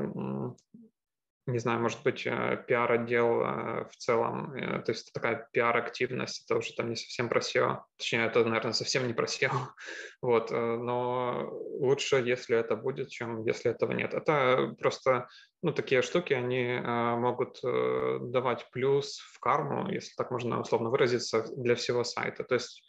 не 1.47 1.59
знаю, 1.59 1.79
может 1.79 2.03
быть, 2.03 2.27
э, 2.27 2.63
пиар-отдел 2.67 3.41
э, 3.41 3.85
в 3.89 3.95
целом, 3.95 4.53
э, 4.53 4.81
то 4.81 4.91
есть 4.91 5.13
такая 5.13 5.47
пиар-активность, 5.53 6.43
это 6.43 6.57
уже 6.57 6.73
там 6.73 6.89
не 6.89 6.97
совсем 6.97 7.29
про 7.29 7.39
SEO, 7.39 7.83
точнее, 7.97 8.25
это, 8.25 8.43
наверное, 8.43 8.73
совсем 8.73 9.07
не 9.07 9.13
про 9.13 9.25
SEO, 9.25 9.51
вот, 10.21 10.51
но 10.51 11.49
лучше, 11.79 12.17
если 12.17 12.57
это 12.57 12.75
будет, 12.75 13.09
чем 13.09 13.45
если 13.45 13.71
этого 13.71 13.93
нет. 13.93 14.13
Это 14.13 14.75
просто, 14.77 15.29
ну, 15.61 15.71
такие 15.71 16.01
штуки, 16.01 16.33
они 16.33 16.79
могут 16.81 17.59
давать 17.61 18.69
плюс 18.71 19.19
в 19.19 19.39
карму, 19.39 19.89
если 19.89 20.13
так 20.17 20.31
можно 20.31 20.59
условно 20.59 20.89
выразиться, 20.89 21.45
для 21.55 21.75
всего 21.75 22.03
сайта, 22.03 22.43
то 22.43 22.55
есть 22.55 22.83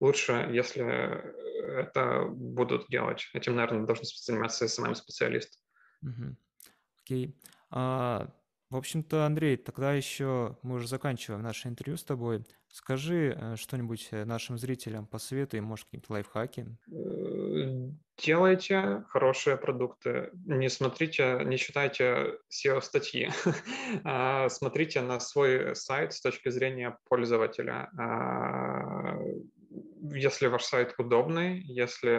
лучше, 0.00 0.48
если 0.50 0.82
это 1.78 2.24
будут 2.28 2.88
делать. 2.88 3.28
Этим, 3.34 3.54
наверное, 3.54 3.86
должен 3.86 4.04
заниматься 4.04 4.64
SMM-специалист. 4.64 5.60
Окей. 7.04 7.26
Okay. 7.26 7.59
А, 7.70 8.28
в 8.70 8.76
общем-то, 8.76 9.26
Андрей, 9.26 9.56
тогда 9.56 9.92
еще 9.94 10.56
мы 10.62 10.76
уже 10.76 10.86
заканчиваем 10.86 11.42
наше 11.42 11.66
интервью 11.66 11.96
с 11.96 12.04
тобой. 12.04 12.44
Скажи 12.68 13.36
э, 13.36 13.56
что-нибудь 13.56 14.08
э, 14.12 14.24
нашим 14.24 14.58
зрителям, 14.58 15.08
посоветуй, 15.08 15.60
может, 15.60 15.86
какие-то 15.86 16.12
лайфхаки. 16.12 16.66
Э, 16.92 17.88
делайте 18.16 19.04
хорошие 19.08 19.56
продукты. 19.56 20.30
Не 20.46 20.68
смотрите, 20.68 21.40
не 21.44 21.58
читайте 21.58 22.38
SEO-статьи. 22.48 23.30
А, 24.04 24.48
смотрите 24.48 25.00
на 25.00 25.18
свой 25.18 25.74
сайт 25.74 26.12
с 26.12 26.20
точки 26.20 26.48
зрения 26.48 26.96
пользователя. 27.08 27.90
А, 27.98 29.18
если 30.12 30.46
ваш 30.46 30.62
сайт 30.62 30.94
удобный, 30.96 31.60
если 31.62 32.14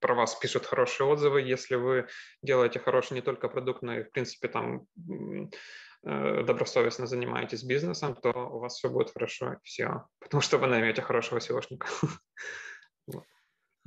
про 0.00 0.14
вас 0.14 0.34
пишут 0.34 0.66
хорошие 0.66 1.06
отзывы, 1.06 1.40
если 1.40 1.76
вы 1.76 2.06
делаете 2.42 2.78
хороший 2.78 3.14
не 3.14 3.22
только 3.22 3.48
продукт, 3.48 3.82
но 3.82 3.98
и, 3.98 4.02
в 4.02 4.10
принципе, 4.10 4.48
там 4.48 4.86
э, 6.04 6.44
добросовестно 6.44 7.06
занимаетесь 7.06 7.64
бизнесом, 7.64 8.14
то 8.14 8.30
у 8.30 8.58
вас 8.58 8.76
все 8.76 8.88
будет 8.88 9.12
хорошо 9.12 9.56
в 9.62 9.80
SEO, 9.80 10.02
потому 10.20 10.40
что 10.40 10.58
вы 10.58 10.66
наймете 10.66 11.02
хорошего 11.02 11.38
SEOшника. 11.38 11.86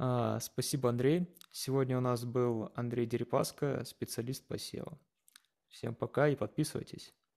А, 0.04 0.40
спасибо, 0.40 0.90
Андрей. 0.90 1.28
Сегодня 1.52 1.96
у 1.96 2.02
нас 2.02 2.26
был 2.26 2.72
Андрей 2.74 3.06
Дерипаска, 3.06 3.84
специалист 3.86 4.48
по 4.48 4.56
SEO. 4.56 4.98
Всем 5.70 5.94
пока 5.94 6.28
и 6.28 6.36
подписывайтесь. 6.36 7.14